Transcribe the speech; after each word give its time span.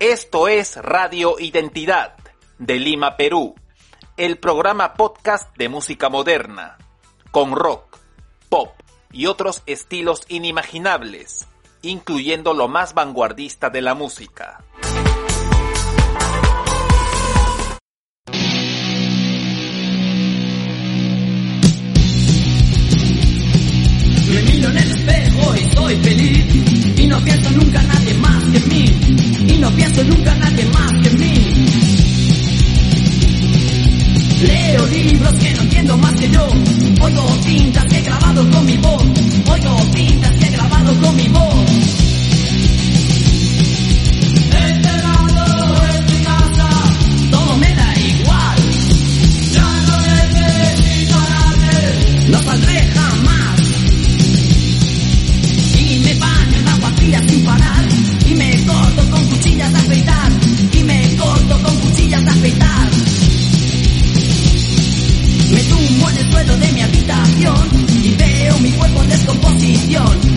Esto 0.00 0.48
es 0.48 0.76
Radio 0.76 1.38
Identidad 1.38 2.14
de 2.58 2.78
Lima, 2.78 3.18
Perú, 3.18 3.54
el 4.16 4.38
programa 4.38 4.94
podcast 4.94 5.54
de 5.58 5.68
música 5.68 6.08
moderna, 6.08 6.78
con 7.30 7.52
rock, 7.52 7.98
pop 8.48 8.70
y 9.12 9.26
otros 9.26 9.62
estilos 9.66 10.22
inimaginables, 10.28 11.46
incluyendo 11.82 12.54
lo 12.54 12.66
más 12.66 12.94
vanguardista 12.94 13.68
de 13.68 13.82
la 13.82 13.92
música. 13.92 14.64
Me 24.32 24.42
miro 24.44 24.70
en 24.70 24.78
el 24.78 24.90
espejo 24.92 25.56
y 25.56 25.72
soy 25.74 25.96
feliz 25.96 26.98
Y 26.98 27.06
no 27.06 27.20
nunca 27.20 27.82
nadie 27.82 28.14
más 28.14 28.39
que 28.52 28.60
mí 28.60 28.84
Y 29.48 29.58
no 29.58 29.70
pienso 29.70 30.02
nunca 30.04 30.32
en 30.32 30.40
nadie 30.40 30.64
más 30.66 30.92
que 31.02 31.08
en 31.08 31.18
mí. 31.18 31.34
Leo 34.42 34.86
libros 34.86 35.34
que 35.34 35.54
no 35.54 35.62
entiendo 35.62 35.98
más 35.98 36.14
que 36.14 36.30
yo. 36.30 36.48
Oigo 37.02 37.38
tintas 37.44 37.84
que 37.84 37.98
he 37.98 38.02
grabado 38.02 38.50
con 38.50 38.66
mi 38.66 38.76
voz. 38.78 39.04
Oigo 39.50 39.76
tintas 39.94 40.34
que 40.36 40.46
he 40.46 40.50
grabado 40.50 40.94
con 41.00 41.16
mi 41.16 41.28
voz. 41.28 41.54
Enterrado 44.52 45.50
en 45.84 46.10
Y 59.92 60.84
me 60.84 61.16
corto 61.16 61.60
con 61.64 61.76
cuchillas 61.80 62.24
de 62.24 62.30
afeitar 62.30 62.90
Me 65.52 65.62
tumbo 65.64 66.10
en 66.10 66.16
el 66.18 66.30
suelo 66.30 66.56
de 66.58 66.72
mi 66.72 66.82
habitación 66.82 67.68
Y 68.04 68.14
veo 68.14 68.58
mi 68.60 68.70
cuerpo 68.70 69.02
en 69.02 69.08
descomposición 69.08 70.29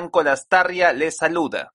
Franco 0.00 0.22
Lastarria 0.22 0.94
saluda. 1.10 1.74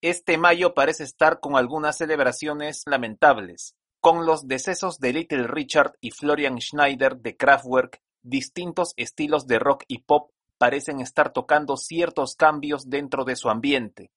Este 0.00 0.38
mayo 0.38 0.74
parece 0.74 1.02
estar 1.02 1.40
con 1.40 1.56
algunas 1.56 1.96
celebraciones 1.96 2.84
lamentables. 2.86 3.74
Con 3.98 4.26
los 4.26 4.46
decesos 4.46 5.00
de 5.00 5.12
Little 5.12 5.48
Richard 5.48 5.94
y 6.00 6.12
Florian 6.12 6.60
Schneider 6.60 7.16
de 7.16 7.36
Kraftwerk, 7.36 8.00
distintos 8.22 8.94
estilos 8.96 9.48
de 9.48 9.58
rock 9.58 9.82
y 9.88 10.02
pop 10.02 10.30
parecen 10.56 11.00
estar 11.00 11.32
tocando 11.32 11.76
ciertos 11.76 12.36
cambios 12.36 12.88
dentro 12.88 13.24
de 13.24 13.34
su 13.34 13.50
ambiente. 13.50 14.12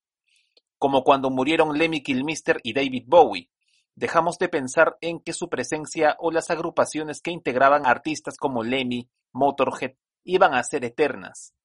Como 0.78 1.04
cuando 1.04 1.32
murieron 1.32 1.80
Lemmy 1.80 2.04
Kilmister 2.04 2.60
y 2.62 2.74
David 2.74 3.06
Bowie. 3.08 3.50
Dejamos 3.96 4.38
de 4.38 4.50
pensar 4.50 4.98
en 5.02 5.20
que 5.20 5.34
su 5.34 5.50
presencia 5.50 6.16
o 6.20 6.30
las 6.30 6.52
agrupaciones 6.52 7.22
que 7.22 7.32
integraban 7.32 7.88
artistas 7.88 8.38
como 8.38 8.62
Lemmy, 8.62 9.10
Motorhead, 9.34 9.96
iban 10.24 10.54
a 10.54 10.62
ser 10.62 10.86
eternas. 10.86 11.57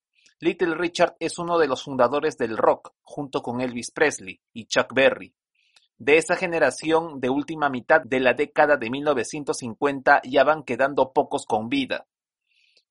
Little 0.42 0.74
Richard 0.74 1.14
es 1.20 1.38
uno 1.38 1.56
de 1.56 1.68
los 1.68 1.84
fundadores 1.84 2.36
del 2.36 2.56
rock, 2.56 2.94
junto 3.02 3.42
con 3.42 3.60
Elvis 3.60 3.92
Presley 3.92 4.40
y 4.52 4.66
Chuck 4.66 4.92
Berry. 4.92 5.36
De 5.98 6.16
esa 6.16 6.34
generación 6.34 7.20
de 7.20 7.30
última 7.30 7.68
mitad 7.68 8.00
de 8.02 8.18
la 8.18 8.34
década 8.34 8.76
de 8.76 8.90
1950 8.90 10.20
ya 10.24 10.42
van 10.42 10.64
quedando 10.64 11.12
pocos 11.12 11.46
con 11.46 11.68
vida. 11.68 12.08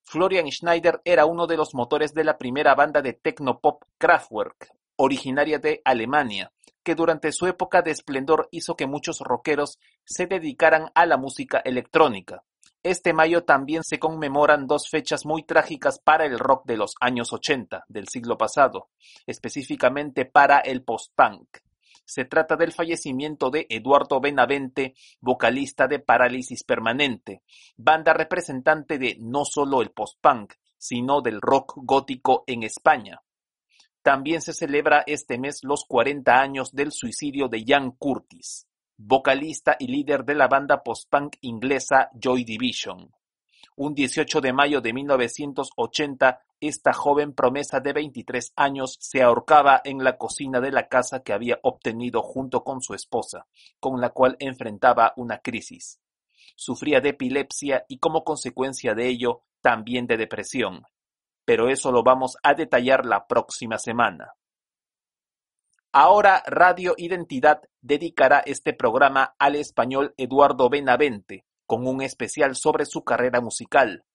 Florian 0.06 0.50
Schneider 0.50 1.02
era 1.04 1.26
uno 1.26 1.46
de 1.46 1.58
los 1.58 1.76
motores 1.76 2.14
de 2.14 2.24
la 2.24 2.38
primera 2.38 2.74
banda 2.74 3.02
de 3.02 3.12
techno-pop 3.12 3.84
Kraftwerk, 3.98 4.74
originaria 4.96 5.60
de 5.60 5.82
Alemania, 5.84 6.54
que 6.84 6.96
durante 6.96 7.34
su 7.34 7.48
época 7.48 7.82
de 7.82 7.92
esplendor 7.92 8.48
hizo 8.52 8.78
que 8.78 8.88
muchos 8.88 9.20
rockeros 9.20 9.78
se 10.06 10.26
dedicaran 10.26 10.90
a 10.96 11.06
la 11.06 11.18
música 11.18 11.62
electrónica. 11.66 12.46
Este 12.84 13.14
mayo 13.14 13.44
también 13.44 13.84
se 13.84 14.00
conmemoran 14.00 14.66
dos 14.66 14.90
fechas 14.90 15.24
muy 15.24 15.44
trágicas 15.44 16.00
para 16.00 16.26
el 16.26 16.40
rock 16.40 16.66
de 16.66 16.78
los 16.78 16.96
años 17.00 17.32
80 17.32 17.86
del 17.88 18.08
siglo 18.08 18.40
pasado, 18.40 18.90
específicamente 19.28 20.26
para 20.26 20.58
el 20.60 20.84
post-punk. 20.84 21.60
Se 22.06 22.26
trata 22.26 22.56
del 22.56 22.72
fallecimiento 22.72 23.52
de 23.52 23.68
Eduardo 23.70 24.20
Benavente, 24.20 24.96
vocalista 25.20 25.88
de 25.88 26.00
Parálisis 26.00 26.64
Permanente, 26.64 27.44
banda 27.78 28.14
representante 28.14 28.98
de 28.98 29.16
no 29.20 29.46
solo 29.46 29.84
el 29.84 29.92
post-punk, 29.92 30.56
sino 30.76 31.22
del 31.22 31.40
rock 31.40 31.74
gótico 31.76 32.44
en 32.48 32.64
España. 32.64 33.22
También 34.02 34.42
se 34.42 34.54
celebra 34.54 35.04
este 35.06 35.38
mes 35.38 35.60
los 35.62 35.86
40 35.88 36.42
años 36.42 36.72
del 36.72 36.92
suicidio 36.92 37.48
de 37.48 37.64
Ian 37.64 37.92
Curtis, 37.92 38.68
vocalista 39.04 39.76
y 39.80 39.88
líder 39.88 40.24
de 40.24 40.36
la 40.36 40.48
banda 40.48 40.84
post-punk 40.84 41.38
inglesa 41.42 42.10
Joy 42.14 42.44
Division. 42.44 43.12
Un 43.76 43.96
18 43.96 44.42
de 44.42 44.54
mayo 44.54 44.80
de 44.80 44.94
1980, 44.94 46.40
esta 46.60 46.94
joven 46.94 47.34
promesa 47.34 47.80
de 47.80 47.94
23 47.94 48.54
años 48.56 48.98
se 49.00 49.24
ahorcaba 49.24 49.82
en 49.84 50.04
la 50.04 50.18
cocina 50.18 50.60
de 50.62 50.72
la 50.72 50.88
casa 50.88 51.24
que 51.24 51.34
había 51.34 51.60
obtenido 51.64 52.22
junto 52.22 52.64
con 52.64 52.82
su 52.82 52.94
esposa, 52.94 53.48
con 53.80 54.00
la 54.00 54.10
cual 54.12 54.36
enfrentaba 54.40 55.14
una 55.16 55.40
crisis. 55.40 56.00
Sufría 56.56 57.02
de 57.02 57.10
epilepsia 57.10 57.86
y 57.88 57.98
como 57.98 58.24
consecuencia 58.24 58.94
de 58.94 59.08
ello, 59.08 59.42
también 59.62 60.06
de 60.06 60.18
depresión. 60.18 60.84
Pero 61.44 61.70
eso 61.70 61.92
lo 61.92 62.04
vamos 62.04 62.38
a 62.44 62.54
detallar 62.54 63.06
la 63.06 63.26
próxima 63.26 63.80
semana. 63.80 64.34
Ahora 65.94 66.42
Radio 66.46 66.94
Identidad 66.96 67.64
dedicará 67.82 68.40
este 68.46 68.72
programa 68.72 69.36
al 69.38 69.58
español 69.58 70.14
Eduardo 70.16 70.70
Benavente, 70.70 71.44
con 71.66 71.86
un 71.86 72.02
especial 72.02 72.56
sobre 72.56 72.86
su 72.86 73.04
carrera 73.04 73.42
musical. 73.42 74.06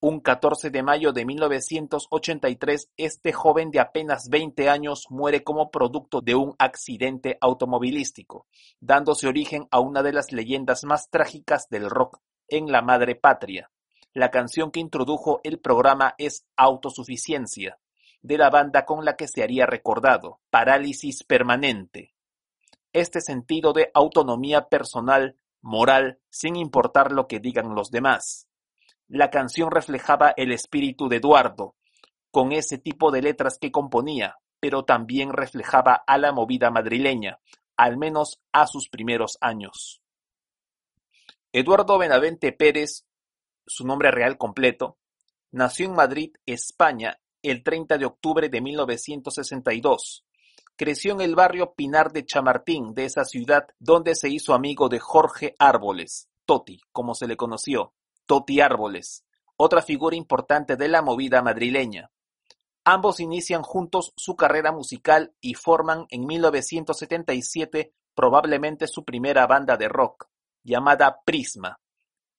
Un 0.00 0.20
14 0.20 0.68
de 0.68 0.82
mayo 0.82 1.14
de 1.14 1.24
1983, 1.24 2.90
este 2.98 3.32
joven 3.32 3.70
de 3.70 3.80
apenas 3.80 4.28
20 4.28 4.68
años 4.68 5.06
muere 5.08 5.42
como 5.42 5.70
producto 5.70 6.20
de 6.20 6.34
un 6.34 6.54
accidente 6.58 7.38
automovilístico, 7.40 8.46
dándose 8.78 9.26
origen 9.26 9.68
a 9.70 9.80
una 9.80 10.02
de 10.02 10.12
las 10.12 10.30
leyendas 10.30 10.84
más 10.84 11.08
trágicas 11.08 11.68
del 11.70 11.88
rock 11.88 12.18
en 12.48 12.70
la 12.70 12.82
madre 12.82 13.14
patria. 13.14 13.70
La 14.12 14.30
canción 14.30 14.70
que 14.70 14.80
introdujo 14.80 15.40
el 15.42 15.58
programa 15.58 16.14
es 16.18 16.44
Autosuficiencia, 16.54 17.78
de 18.22 18.38
la 18.38 18.50
banda 18.50 18.84
con 18.86 19.04
la 19.04 19.16
que 19.16 19.28
se 19.28 19.42
haría 19.42 19.66
recordado, 19.66 20.40
Parálisis 20.50 21.24
Permanente. 21.24 22.14
Este 22.92 23.20
sentido 23.20 23.72
de 23.72 23.90
autonomía 23.94 24.68
personal 24.68 25.36
moral 25.60 26.20
sin 26.30 26.56
importar 26.56 27.12
lo 27.12 27.26
que 27.26 27.40
digan 27.40 27.74
los 27.74 27.90
demás. 27.90 28.48
La 29.08 29.30
canción 29.30 29.70
reflejaba 29.70 30.32
el 30.36 30.52
espíritu 30.52 31.08
de 31.08 31.16
Eduardo, 31.16 31.76
con 32.30 32.52
ese 32.52 32.78
tipo 32.78 33.10
de 33.10 33.22
letras 33.22 33.58
que 33.60 33.72
componía, 33.72 34.38
pero 34.60 34.84
también 34.84 35.32
reflejaba 35.32 36.02
a 36.06 36.16
la 36.18 36.32
movida 36.32 36.70
madrileña, 36.70 37.40
al 37.76 37.98
menos 37.98 38.40
a 38.52 38.66
sus 38.66 38.88
primeros 38.88 39.36
años. 39.40 40.00
Eduardo 41.52 41.98
Benavente 41.98 42.52
Pérez, 42.52 43.04
su 43.66 43.86
nombre 43.86 44.10
real 44.10 44.38
completo, 44.38 44.98
nació 45.50 45.86
en 45.86 45.94
Madrid, 45.94 46.32
España, 46.46 47.20
el 47.42 47.62
30 47.62 47.98
de 47.98 48.06
octubre 48.06 48.48
de 48.48 48.60
1962 48.60 50.24
Creció 50.76 51.12
en 51.12 51.20
el 51.20 51.34
barrio 51.34 51.74
Pinar 51.74 52.12
de 52.12 52.24
Chamartín 52.24 52.94
de 52.94 53.04
esa 53.04 53.24
ciudad 53.24 53.68
donde 53.78 54.14
se 54.14 54.30
hizo 54.30 54.54
amigo 54.54 54.88
de 54.88 54.98
Jorge 54.98 55.54
Árboles, 55.58 56.28
Toti, 56.46 56.80
como 56.92 57.14
se 57.14 57.26
le 57.26 57.36
conoció, 57.36 57.92
Toti 58.26 58.60
Árboles, 58.60 59.24
otra 59.56 59.82
figura 59.82 60.16
importante 60.16 60.76
de 60.76 60.88
la 60.88 61.02
movida 61.02 61.42
madrileña. 61.42 62.10
Ambos 62.84 63.20
inician 63.20 63.62
juntos 63.62 64.12
su 64.16 64.34
carrera 64.34 64.72
musical 64.72 65.34
y 65.40 65.54
forman 65.54 66.06
en 66.08 66.26
1977 66.26 67.94
probablemente 68.14 68.88
su 68.88 69.04
primera 69.04 69.46
banda 69.46 69.76
de 69.76 69.88
rock, 69.88 70.28
llamada 70.64 71.20
Prisma. 71.24 71.80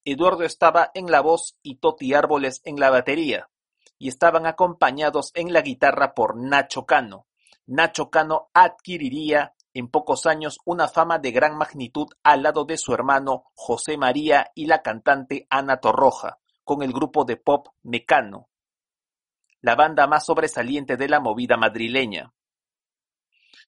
Eduardo 0.04 0.44
estaba 0.44 0.92
en 0.96 1.10
la 1.10 1.22
voz 1.22 1.56
y 1.62 1.78
Toti 1.78 2.14
Árboles 2.14 2.62
en 2.66 2.78
la 2.78 2.90
batería, 2.90 3.50
y 3.98 4.08
estaban 4.08 4.46
acompañados 4.46 5.32
en 5.34 5.54
la 5.54 5.62
guitarra 5.62 6.14
por 6.14 6.36
Nacho 6.36 6.86
Cano, 6.86 7.28
Nacho 7.66 8.10
Cano 8.10 8.50
adquiriría 8.54 9.56
en 9.74 9.88
pocos 9.88 10.26
años 10.26 10.60
una 10.66 10.90
fama 10.90 11.18
de 11.18 11.32
gran 11.32 11.58
magnitud 11.58 12.08
al 12.22 12.44
lado 12.44 12.66
de 12.66 12.78
su 12.78 12.94
hermano 12.94 13.46
José 13.56 13.98
María 13.98 14.52
y 14.54 14.66
la 14.66 14.82
cantante 14.82 15.48
Ana 15.50 15.78
Torroja, 15.78 16.40
con 16.66 16.84
el 16.84 16.92
grupo 16.92 17.24
de 17.24 17.38
pop 17.38 17.70
Mecano, 17.82 18.50
la 19.62 19.76
banda 19.76 20.08
más 20.08 20.26
sobresaliente 20.26 20.98
de 20.98 21.08
la 21.08 21.22
movida 21.22 21.56
madrileña. 21.56 22.34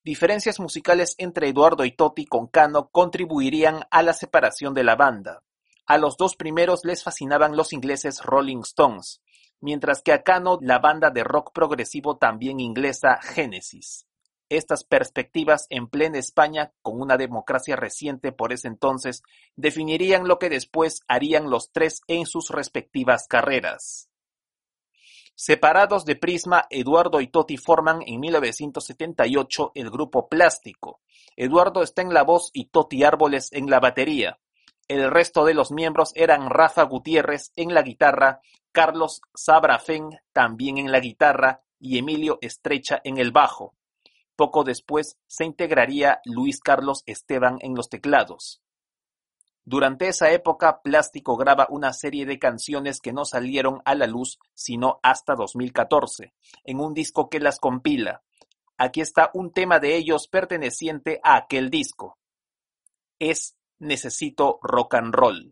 Diferencias 0.04 0.60
musicales 0.60 1.16
entre 1.18 1.48
Eduardo 1.48 1.86
y 1.86 1.92
Totti 1.92 2.25
con 2.25 2.48
Cano 2.48 2.89
contribuirían 2.89 3.86
a 3.89 4.04
la 4.04 4.13
separación 4.13 4.74
de 4.74 4.83
la 4.83 4.95
banda. 4.95 5.42
A 5.88 5.98
los 5.98 6.18
dos 6.18 6.36
primeros 6.36 6.83
les 6.83 7.01
fascinaban 7.01 7.56
los 7.56 7.72
ingleses 7.72 8.22
Rolling 8.24 8.62
Stones, 8.62 9.22
mientras 9.66 10.04
que 10.04 10.14
a 10.14 10.22
Cano 10.22 10.60
la 10.62 10.78
banda 10.78 11.10
de 11.10 11.24
rock 11.24 11.52
progresivo 11.52 12.18
también 12.18 12.60
inglesa 12.60 13.20
Genesis. 13.20 14.06
Estas 14.48 14.84
perspectivas 14.84 15.66
en 15.72 15.88
plena 15.88 16.20
España, 16.20 16.72
con 16.84 17.02
una 17.02 17.18
democracia 17.18 17.76
reciente 17.76 18.32
por 18.32 18.54
ese 18.54 18.68
entonces, 18.68 19.24
definirían 19.56 20.28
lo 20.28 20.38
que 20.38 20.50
después 20.50 21.02
harían 21.08 21.50
los 21.50 21.72
tres 21.72 22.02
en 22.08 22.28
sus 22.28 22.52
respectivas 22.52 23.26
carreras. 23.28 24.08
Separados 25.34 26.06
de 26.06 26.16
Prisma, 26.16 26.68
Eduardo 26.70 27.20
y 27.20 27.28
Toti 27.28 27.58
forman 27.58 28.04
en 28.06 28.20
1978 28.20 29.72
el 29.74 29.90
grupo 29.90 30.30
Plástico. 30.30 31.02
Eduardo 31.36 31.82
está 31.82 32.04
en 32.04 32.14
la 32.14 32.22
voz 32.22 32.52
y 32.54 32.66
Toti 32.66 33.04
Árboles 33.04 33.50
en 33.52 33.68
la 33.72 33.80
batería. 33.80 34.40
El 34.88 35.10
resto 35.10 35.46
de 35.46 35.56
los 35.56 35.72
miembros 35.72 36.12
eran 36.16 36.50
Rafa 36.50 36.84
Gutiérrez 36.84 37.52
en 37.56 37.74
la 37.74 37.82
guitarra, 37.82 38.42
Carlos 38.72 39.22
Sabrafén 39.34 40.20
también 40.32 40.78
en 40.78 40.92
la 40.92 41.00
guitarra 41.00 41.64
y 41.80 41.98
Emilio 41.98 42.38
Estrecha 42.42 43.02
en 43.04 43.18
el 43.18 43.32
bajo. 43.32 43.74
Poco 44.36 44.64
después 44.64 45.18
se 45.28 45.46
integraría 45.46 46.20
Luis 46.26 46.60
Carlos 46.60 47.04
Esteban 47.08 47.58
en 47.62 47.74
los 47.74 47.90
teclados. 47.90 48.62
Durante 49.64 50.08
esa 50.08 50.30
época, 50.32 50.82
Plástico 50.84 51.36
graba 51.36 51.66
una 51.72 51.92
serie 51.92 52.28
de 52.28 52.38
canciones 52.38 53.00
que 53.00 53.14
no 53.14 53.26
salieron 53.26 53.82
a 53.86 53.96
la 53.96 54.06
luz 54.06 54.38
sino 54.54 55.00
hasta 55.02 55.34
2014, 55.34 56.36
en 56.64 56.80
un 56.80 56.94
disco 56.94 57.30
que 57.30 57.40
las 57.40 57.60
compila. 57.60 58.22
Aquí 58.78 59.02
está 59.02 59.32
un 59.34 59.52
tema 59.52 59.80
de 59.80 59.96
ellos 59.96 60.28
perteneciente 60.28 61.20
a 61.24 61.38
aquel 61.38 61.72
disco. 61.72 62.20
Es 63.18 63.56
Necesito 63.80 64.60
Rock 64.62 64.94
and 64.95 65.13
Roll. 65.13 65.51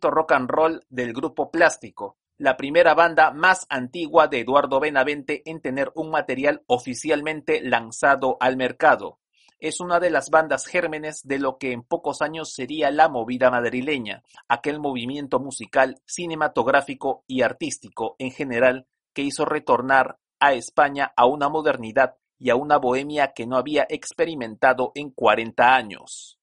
Rock 0.00 0.32
and 0.32 0.50
Roll 0.50 0.84
del 0.88 1.12
grupo 1.12 1.50
Plástico, 1.50 2.16
la 2.38 2.56
primera 2.56 2.94
banda 2.94 3.30
más 3.30 3.66
antigua 3.68 4.26
de 4.26 4.40
Eduardo 4.40 4.80
Benavente 4.80 5.42
en 5.44 5.60
tener 5.60 5.92
un 5.94 6.10
material 6.10 6.62
oficialmente 6.66 7.60
lanzado 7.62 8.36
al 8.40 8.56
mercado. 8.56 9.20
Es 9.58 9.78
una 9.78 10.00
de 10.00 10.10
las 10.10 10.30
bandas 10.30 10.66
gérmenes 10.66 11.20
de 11.22 11.38
lo 11.38 11.56
que 11.56 11.72
en 11.72 11.82
pocos 11.82 12.20
años 12.20 12.52
sería 12.52 12.90
la 12.90 13.08
movida 13.08 13.50
madrileña, 13.50 14.24
aquel 14.48 14.80
movimiento 14.80 15.38
musical, 15.38 16.02
cinematográfico 16.04 17.22
y 17.28 17.42
artístico 17.42 18.16
en 18.18 18.32
general 18.32 18.88
que 19.12 19.22
hizo 19.22 19.44
retornar 19.44 20.18
a 20.40 20.54
España 20.54 21.12
a 21.16 21.26
una 21.26 21.48
modernidad 21.48 22.16
y 22.38 22.50
a 22.50 22.56
una 22.56 22.78
bohemia 22.78 23.34
que 23.34 23.46
no 23.46 23.56
había 23.56 23.86
experimentado 23.88 24.90
en 24.96 25.10
40 25.10 25.76
años. 25.76 26.40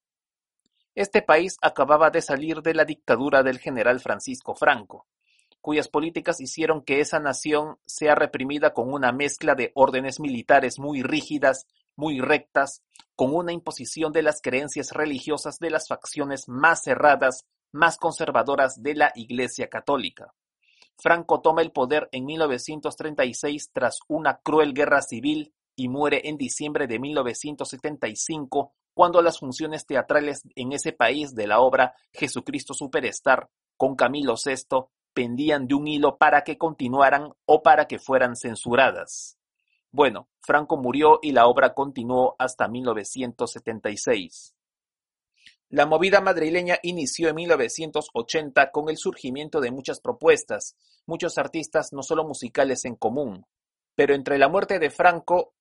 Este 0.99 1.21
país 1.21 1.57
acababa 1.61 2.09
de 2.09 2.21
salir 2.21 2.61
de 2.61 2.73
la 2.73 2.83
dictadura 2.83 3.41
del 3.41 3.57
general 3.57 4.01
Francisco 4.01 4.53
Franco, 4.53 5.07
cuyas 5.61 5.87
políticas 5.87 6.41
hicieron 6.41 6.83
que 6.83 6.99
esa 6.99 7.21
nación 7.21 7.77
sea 7.85 8.15
reprimida 8.15 8.73
con 8.73 8.91
una 8.91 9.13
mezcla 9.13 9.55
de 9.55 9.71
órdenes 9.75 10.19
militares 10.19 10.77
muy 10.77 11.01
rígidas, 11.01 11.67
muy 11.95 12.19
rectas, 12.19 12.83
con 13.15 13.33
una 13.33 13.53
imposición 13.53 14.11
de 14.11 14.23
las 14.23 14.41
creencias 14.41 14.91
religiosas 14.91 15.59
de 15.59 15.69
las 15.69 15.87
facciones 15.87 16.49
más 16.49 16.83
cerradas, 16.83 17.45
más 17.71 17.95
conservadoras 17.95 18.83
de 18.83 18.95
la 18.95 19.13
Iglesia 19.15 19.69
Católica. 19.69 20.33
Franco 20.97 21.39
toma 21.39 21.61
el 21.61 21.71
poder 21.71 22.09
en 22.11 22.25
1936 22.25 23.71
tras 23.71 23.99
una 24.09 24.41
cruel 24.43 24.73
guerra 24.73 25.01
civil 25.01 25.53
y 25.79 25.87
muere 25.87 26.21
en 26.25 26.37
diciembre 26.37 26.87
de 26.87 26.99
1975 26.99 28.73
cuando 28.93 29.21
las 29.21 29.39
funciones 29.39 29.85
teatrales 29.85 30.41
en 30.55 30.73
ese 30.73 30.91
país 30.91 31.33
de 31.33 31.47
la 31.47 31.61
obra 31.61 31.95
Jesucristo 32.11 32.73
Superstar 32.73 33.49
con 33.77 33.95
Camilo 33.95 34.35
VI 34.35 34.87
pendían 35.13 35.67
de 35.67 35.75
un 35.75 35.87
hilo 35.87 36.17
para 36.17 36.43
que 36.43 36.57
continuaran 36.57 37.31
o 37.45 37.63
para 37.63 37.87
que 37.87 37.97
fueran 37.97 38.35
censuradas. 38.35 39.37
Bueno, 39.89 40.27
Franco 40.41 40.75
murió 40.75 41.19
y 41.21 41.31
la 41.31 41.47
obra 41.47 41.73
continuó 41.73 42.35
hasta 42.37 42.67
1976. 42.67 44.53
La 45.69 45.85
movida 45.85 46.19
madrileña 46.19 46.77
inició 46.83 47.29
en 47.29 47.35
1980 47.35 48.71
con 48.71 48.89
el 48.89 48.97
surgimiento 48.97 49.61
de 49.61 49.71
muchas 49.71 50.01
propuestas, 50.01 50.75
muchos 51.05 51.37
artistas 51.37 51.93
no 51.93 52.03
solo 52.03 52.25
musicales 52.25 52.83
en 52.83 52.95
común, 52.95 53.45
pero 53.95 54.13
entre 54.13 54.37
la 54.37 54.49
muerte 54.49 54.77
de 54.79 54.89
Franco 54.89 55.53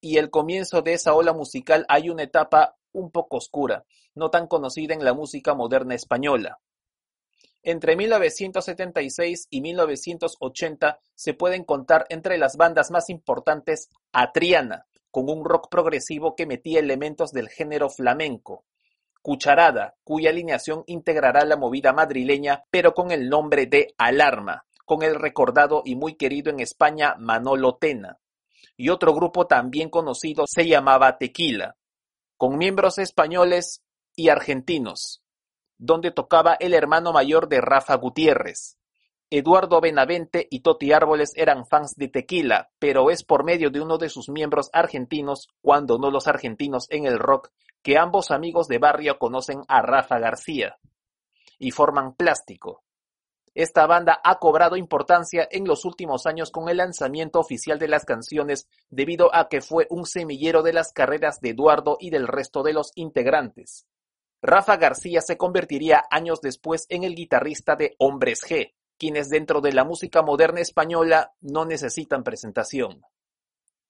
y 0.00 0.18
el 0.18 0.30
comienzo 0.30 0.82
de 0.82 0.94
esa 0.94 1.14
ola 1.14 1.32
musical 1.32 1.84
hay 1.88 2.10
una 2.10 2.22
etapa 2.22 2.76
un 2.92 3.10
poco 3.10 3.36
oscura, 3.36 3.84
no 4.14 4.30
tan 4.30 4.46
conocida 4.46 4.94
en 4.94 5.04
la 5.04 5.14
música 5.14 5.54
moderna 5.54 5.94
española. 5.94 6.58
Entre 7.62 7.96
1976 7.96 9.48
y 9.50 9.60
1980 9.60 11.00
se 11.14 11.34
pueden 11.34 11.64
contar 11.64 12.06
entre 12.10 12.38
las 12.38 12.56
bandas 12.56 12.90
más 12.90 13.10
importantes 13.10 13.90
a 14.12 14.32
Triana, 14.32 14.86
con 15.10 15.28
un 15.28 15.44
rock 15.44 15.68
progresivo 15.68 16.36
que 16.36 16.46
metía 16.46 16.78
elementos 16.78 17.32
del 17.32 17.48
género 17.48 17.90
flamenco, 17.90 18.64
Cucharada, 19.26 19.96
cuya 20.04 20.30
alineación 20.30 20.84
integrará 20.86 21.44
la 21.44 21.56
movida 21.56 21.92
madrileña, 21.92 22.62
pero 22.70 22.94
con 22.94 23.10
el 23.10 23.28
nombre 23.28 23.66
de 23.66 23.92
Alarma, 23.98 24.66
con 24.84 25.02
el 25.02 25.16
recordado 25.16 25.82
y 25.84 25.96
muy 25.96 26.14
querido 26.14 26.52
en 26.52 26.60
España 26.60 27.16
Manolo 27.18 27.74
Tena. 27.74 28.20
Y 28.76 28.90
otro 28.90 29.14
grupo 29.14 29.46
también 29.46 29.88
conocido 29.88 30.44
se 30.46 30.66
llamaba 30.66 31.18
Tequila, 31.18 31.76
con 32.36 32.58
miembros 32.58 32.98
españoles 32.98 33.82
y 34.14 34.28
argentinos, 34.28 35.22
donde 35.78 36.10
tocaba 36.10 36.54
el 36.60 36.74
hermano 36.74 37.12
mayor 37.12 37.48
de 37.48 37.60
Rafa 37.60 37.94
Gutiérrez. 37.96 38.78
Eduardo 39.28 39.80
Benavente 39.80 40.46
y 40.50 40.60
Toti 40.60 40.92
Árboles 40.92 41.32
eran 41.34 41.66
fans 41.66 41.94
de 41.96 42.08
Tequila, 42.08 42.70
pero 42.78 43.10
es 43.10 43.24
por 43.24 43.44
medio 43.44 43.70
de 43.70 43.80
uno 43.80 43.98
de 43.98 44.08
sus 44.08 44.28
miembros 44.28 44.70
argentinos, 44.72 45.48
cuando 45.60 45.98
no 45.98 46.10
los 46.10 46.28
argentinos 46.28 46.86
en 46.90 47.06
el 47.06 47.18
rock, 47.18 47.50
que 47.82 47.98
ambos 47.98 48.30
amigos 48.30 48.68
de 48.68 48.78
barrio 48.78 49.18
conocen 49.18 49.62
a 49.66 49.82
Rafa 49.82 50.20
García 50.20 50.76
y 51.58 51.72
forman 51.72 52.14
Plástico. 52.14 52.84
Esta 53.56 53.86
banda 53.86 54.20
ha 54.22 54.38
cobrado 54.38 54.76
importancia 54.76 55.48
en 55.50 55.66
los 55.66 55.86
últimos 55.86 56.26
años 56.26 56.50
con 56.50 56.68
el 56.68 56.76
lanzamiento 56.76 57.40
oficial 57.40 57.78
de 57.78 57.88
las 57.88 58.04
canciones 58.04 58.68
debido 58.90 59.34
a 59.34 59.48
que 59.48 59.62
fue 59.62 59.86
un 59.88 60.04
semillero 60.04 60.62
de 60.62 60.74
las 60.74 60.92
carreras 60.92 61.40
de 61.40 61.50
Eduardo 61.50 61.96
y 61.98 62.10
del 62.10 62.28
resto 62.28 62.62
de 62.62 62.74
los 62.74 62.92
integrantes. 62.96 63.86
Rafa 64.42 64.76
García 64.76 65.22
se 65.22 65.38
convertiría 65.38 66.04
años 66.10 66.42
después 66.42 66.84
en 66.90 67.04
el 67.04 67.14
guitarrista 67.14 67.76
de 67.76 67.96
Hombres 67.98 68.44
G, 68.44 68.74
quienes 68.98 69.30
dentro 69.30 69.62
de 69.62 69.72
la 69.72 69.84
música 69.84 70.20
moderna 70.20 70.60
española 70.60 71.32
no 71.40 71.64
necesitan 71.64 72.24
presentación. 72.24 73.00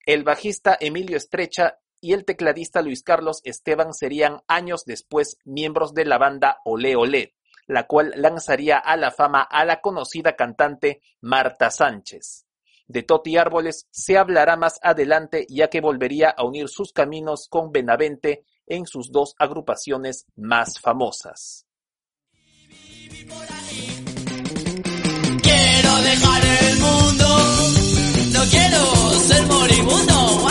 El 0.05 0.23
bajista 0.23 0.77
Emilio 0.79 1.17
Estrecha 1.17 1.81
y 2.01 2.13
el 2.13 2.25
tecladista 2.25 2.83
Luis 2.83 3.03
Carlos 3.03 3.41
Esteban 3.43 3.93
serían 3.95 4.43
años 4.47 4.85
después 4.85 5.39
miembros 5.45 5.93
de 5.93 6.05
la 6.05 6.19
banda 6.19 6.61
Olé 6.65 6.95
Olé, 6.95 7.36
la 7.67 7.87
cual 7.87 8.13
lanzaría 8.17 8.79
a 8.79 8.97
la 8.97 9.11
fama 9.11 9.43
a 9.43 9.65
la 9.65 9.81
conocida 9.81 10.37
cantante 10.37 11.03
Marta 11.21 11.71
Sánchez. 11.71 12.47
De 12.89 13.03
Toti 13.03 13.37
Árboles 13.37 13.89
se 13.91 14.17
hablará 14.17 14.57
más 14.57 14.79
adelante 14.83 15.47
ya 15.49 15.69
que 15.69 15.81
volvería 15.81 16.31
a 16.31 16.45
unir 16.45 16.69
sus 16.69 16.93
caminos 16.93 17.49
con 17.49 17.73
Benavente 17.73 18.45
en 18.67 18.87
sus 18.87 19.11
dos 19.11 19.35
agrupaciones 19.39 20.27
más 20.37 20.79
famosas. 20.81 21.67
Quiero 25.43 25.97
dejar 26.03 26.43
el 26.45 26.79
mundo, 26.79 27.29
no 28.33 28.45
quiero 28.51 29.11
ser 29.21 29.47
moribundo, 29.47 30.49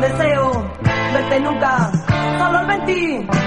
deseo 0.00 0.64
verte 1.12 1.40
nunca, 1.40 1.90
solo 2.38 2.60
el 2.60 2.66
23 2.66 3.39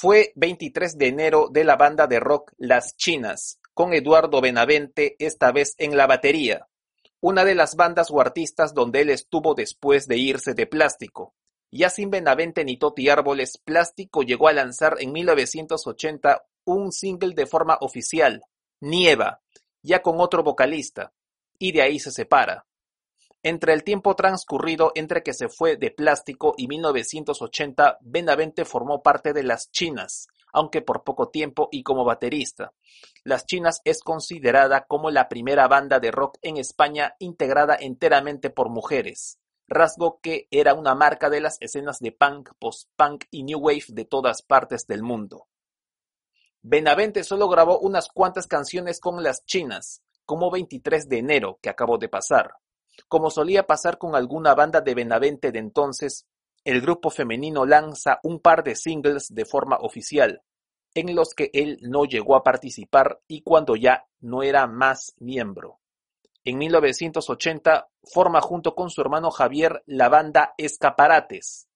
Fue 0.00 0.32
23 0.36 0.96
de 0.96 1.08
enero 1.08 1.48
de 1.50 1.64
la 1.64 1.74
banda 1.74 2.06
de 2.06 2.20
rock 2.20 2.52
Las 2.56 2.96
Chinas, 2.96 3.58
con 3.74 3.92
Eduardo 3.92 4.40
Benavente 4.40 5.16
esta 5.18 5.50
vez 5.50 5.74
en 5.76 5.96
la 5.96 6.06
batería, 6.06 6.68
una 7.20 7.44
de 7.44 7.56
las 7.56 7.74
bandas 7.74 8.08
o 8.12 8.20
artistas 8.20 8.74
donde 8.74 9.00
él 9.00 9.10
estuvo 9.10 9.56
después 9.56 10.06
de 10.06 10.16
irse 10.16 10.54
de 10.54 10.68
Plástico. 10.68 11.34
Ya 11.72 11.90
sin 11.90 12.10
Benavente 12.10 12.64
ni 12.64 12.76
Toti 12.76 13.08
Árboles, 13.08 13.58
Plástico 13.58 14.22
llegó 14.22 14.46
a 14.46 14.52
lanzar 14.52 14.98
en 15.00 15.10
1980 15.10 16.44
un 16.64 16.92
single 16.92 17.34
de 17.34 17.46
forma 17.46 17.76
oficial, 17.80 18.44
Nieva, 18.80 19.40
ya 19.82 20.00
con 20.00 20.20
otro 20.20 20.44
vocalista, 20.44 21.12
y 21.58 21.72
de 21.72 21.82
ahí 21.82 21.98
se 21.98 22.12
separa. 22.12 22.67
Entre 23.42 23.72
el 23.72 23.84
tiempo 23.84 24.16
transcurrido 24.16 24.90
entre 24.96 25.22
que 25.22 25.32
se 25.32 25.48
fue 25.48 25.76
de 25.76 25.92
Plástico 25.92 26.54
y 26.56 26.66
1980, 26.66 27.98
Benavente 28.00 28.64
formó 28.64 29.00
parte 29.02 29.32
de 29.32 29.44
Las 29.44 29.70
Chinas, 29.70 30.26
aunque 30.52 30.82
por 30.82 31.04
poco 31.04 31.28
tiempo 31.28 31.68
y 31.70 31.84
como 31.84 32.04
baterista. 32.04 32.72
Las 33.22 33.46
Chinas 33.46 33.80
es 33.84 34.00
considerada 34.00 34.86
como 34.86 35.10
la 35.10 35.28
primera 35.28 35.68
banda 35.68 36.00
de 36.00 36.10
rock 36.10 36.38
en 36.42 36.56
España 36.56 37.14
integrada 37.20 37.76
enteramente 37.78 38.50
por 38.50 38.70
mujeres, 38.70 39.38
rasgo 39.68 40.18
que 40.20 40.48
era 40.50 40.74
una 40.74 40.96
marca 40.96 41.30
de 41.30 41.40
las 41.40 41.58
escenas 41.60 42.00
de 42.00 42.10
punk, 42.10 42.50
post-punk 42.58 43.26
y 43.30 43.44
new 43.44 43.60
wave 43.60 43.84
de 43.88 44.04
todas 44.04 44.42
partes 44.42 44.86
del 44.88 45.02
mundo. 45.02 45.46
Benavente 46.62 47.22
solo 47.22 47.48
grabó 47.48 47.78
unas 47.78 48.08
cuantas 48.08 48.48
canciones 48.48 48.98
con 48.98 49.22
Las 49.22 49.44
Chinas, 49.44 50.02
como 50.24 50.50
23 50.50 51.08
de 51.08 51.18
enero 51.18 51.58
que 51.62 51.70
acabó 51.70 51.98
de 51.98 52.08
pasar. 52.08 52.54
Como 53.06 53.30
solía 53.30 53.66
pasar 53.66 53.98
con 53.98 54.16
alguna 54.16 54.54
banda 54.54 54.80
de 54.80 54.94
Benavente 54.94 55.52
de 55.52 55.60
entonces, 55.60 56.26
el 56.64 56.80
grupo 56.80 57.10
femenino 57.10 57.64
lanza 57.64 58.18
un 58.22 58.40
par 58.40 58.64
de 58.64 58.74
singles 58.74 59.28
de 59.34 59.44
forma 59.44 59.76
oficial, 59.80 60.42
en 60.94 61.14
los 61.14 61.34
que 61.34 61.50
él 61.52 61.78
no 61.82 62.04
llegó 62.04 62.34
a 62.34 62.42
participar 62.42 63.20
y 63.28 63.42
cuando 63.42 63.76
ya 63.76 64.06
no 64.20 64.42
era 64.42 64.66
más 64.66 65.14
miembro. 65.18 65.80
En 66.44 66.58
1980 66.58 67.88
forma 68.02 68.40
junto 68.40 68.74
con 68.74 68.90
su 68.90 69.00
hermano 69.00 69.30
Javier 69.30 69.82
la 69.86 70.08
banda 70.08 70.54
Escaparates, 70.56 71.68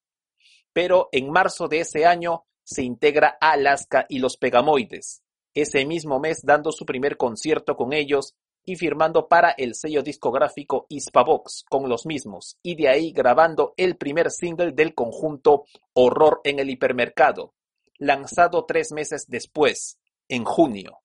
pero 0.72 1.08
en 1.12 1.30
marzo 1.30 1.68
de 1.68 1.80
ese 1.80 2.06
año 2.06 2.44
se 2.64 2.82
integra 2.82 3.36
a 3.40 3.52
Alaska 3.52 4.06
y 4.08 4.18
los 4.18 4.36
Pegamoides, 4.36 5.22
ese 5.54 5.84
mismo 5.84 6.18
mes 6.18 6.40
dando 6.42 6.72
su 6.72 6.86
primer 6.86 7.16
concierto 7.16 7.76
con 7.76 7.92
ellos 7.92 8.34
y 8.64 8.76
firmando 8.76 9.28
para 9.28 9.50
el 9.50 9.74
sello 9.74 10.02
discográfico 10.02 10.86
Hispavox 10.88 11.64
con 11.68 11.88
los 11.88 12.06
mismos, 12.06 12.58
y 12.62 12.74
de 12.76 12.88
ahí 12.88 13.12
grabando 13.12 13.74
el 13.76 13.96
primer 13.96 14.30
single 14.30 14.72
del 14.72 14.94
conjunto 14.94 15.64
Horror 15.94 16.40
en 16.44 16.58
el 16.58 16.70
hipermercado, 16.70 17.54
lanzado 17.98 18.64
tres 18.64 18.92
meses 18.92 19.26
después, 19.28 19.98
en 20.28 20.44
junio. 20.44 20.98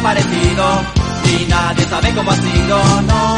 Desaparecido 0.00 0.64
y 1.24 1.46
nadie 1.46 1.84
sabe 1.84 2.10
cómo 2.14 2.30
ha 2.30 2.36
sido, 2.36 2.78
no. 3.02 3.36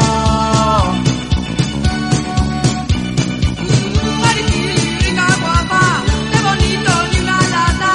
Mariquita 4.21 5.27
guapa, 5.41 6.03
qué 6.31 6.39
bonito 6.41 6.91
ni 7.11 7.19
una 7.19 7.37
lata. 7.55 7.91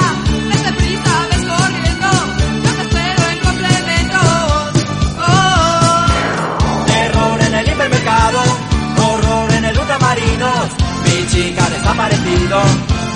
Ves 0.49 0.63
deprisa, 0.63 1.13
ves 1.31 1.45
corriendo, 1.49 2.09
yo 2.63 2.71
te 2.75 2.81
espero 2.83 3.29
en 3.31 3.39
complementos. 3.39 4.85
Oh, 5.17 6.05
Terror 6.85 7.41
en 7.41 7.53
el 7.55 7.69
hipermercado, 7.69 8.39
horror 9.03 9.51
en 9.53 9.65
el 9.65 9.79
ultramarinos, 9.79 10.65
mi 11.05 11.27
chica 11.27 11.69
desaparecido 11.71 12.61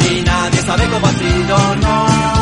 y 0.09 0.21
nadie 0.23 0.61
sabe 0.63 0.87
cómo 0.89 1.07
ha 1.07 1.11
sido, 1.11 1.75
no. 1.75 2.32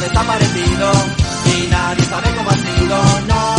Desaparecido 0.00 0.92
y 1.46 1.66
nadie 1.68 2.04
sabe 2.04 2.28
cómo 2.36 2.50
ha 2.50 2.54
sido, 2.54 3.20
no. 3.26 3.57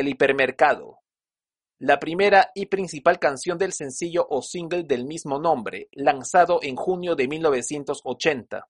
El 0.00 0.08
hipermercado, 0.08 1.00
la 1.80 2.00
primera 2.00 2.50
y 2.54 2.66
principal 2.66 3.20
canción 3.20 3.56
del 3.56 3.72
sencillo 3.72 4.26
o 4.28 4.42
single 4.42 4.82
del 4.82 5.04
mismo 5.04 5.38
nombre, 5.38 5.88
lanzado 5.92 6.58
en 6.62 6.74
junio 6.74 7.14
de 7.14 7.28
1980. 7.28 8.68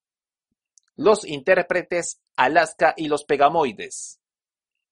Los 0.96 1.24
intérpretes 1.24 2.20
Alaska 2.36 2.92
y 2.96 3.08
los 3.08 3.24
Pegamoides, 3.24 4.20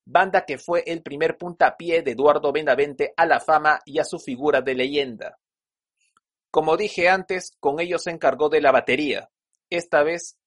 banda 0.07 0.47
que 0.47 0.57
fue 0.57 0.83
el 0.87 1.03
primer 1.03 1.37
puntapié 1.37 2.03
de 2.03 2.13
Eduardo 2.13 2.53
Benavente 2.53 3.13
a 3.17 3.27
la 3.27 3.39
fama 3.39 3.81
y 3.85 3.99
a 3.99 4.05
su 4.05 4.19
figura 4.19 4.63
de 4.63 4.75
leyenda. 4.75 5.39
Como 6.51 6.79
dije 6.79 7.11
antes, 7.11 7.55
con 7.61 7.81
ellos 7.81 8.05
se 8.05 8.13
encargó 8.13 8.49
de 8.49 8.63
la 8.63 8.73
batería. 8.73 9.31
Esta 9.69 10.03
vez 10.03 10.39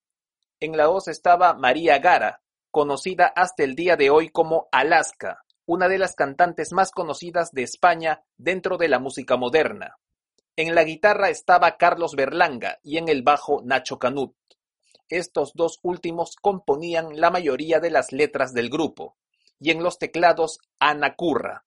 en 0.59 0.75
la 0.75 0.87
voz 0.87 1.07
estaba 1.07 1.53
María 1.53 1.99
Gara, 1.99 2.41
conocida 2.71 3.27
hasta 3.27 3.63
el 3.63 3.75
día 3.75 3.95
de 3.95 4.09
hoy 4.09 4.29
como 4.29 4.69
Alaska, 4.71 5.43
una 5.69 5.87
de 5.87 5.99
las 5.99 6.15
cantantes 6.15 6.73
más 6.73 6.89
conocidas 6.89 7.51
de 7.51 7.61
España 7.61 8.23
dentro 8.37 8.77
de 8.79 8.87
la 8.87 8.97
música 8.97 9.37
moderna. 9.37 9.99
En 10.55 10.73
la 10.73 10.83
guitarra 10.83 11.29
estaba 11.29 11.77
Carlos 11.77 12.15
Berlanga 12.15 12.79
y 12.81 12.97
en 12.97 13.07
el 13.07 13.21
bajo 13.21 13.61
Nacho 13.63 13.99
Canut. 13.99 14.35
Estos 15.09 15.51
dos 15.53 15.77
últimos 15.83 16.37
componían 16.41 17.21
la 17.21 17.29
mayoría 17.29 17.79
de 17.79 17.91
las 17.91 18.11
letras 18.11 18.51
del 18.51 18.71
grupo, 18.71 19.15
y 19.59 19.69
en 19.69 19.83
los 19.83 19.99
teclados 19.99 20.57
Ana 20.79 21.13
Curra, 21.13 21.65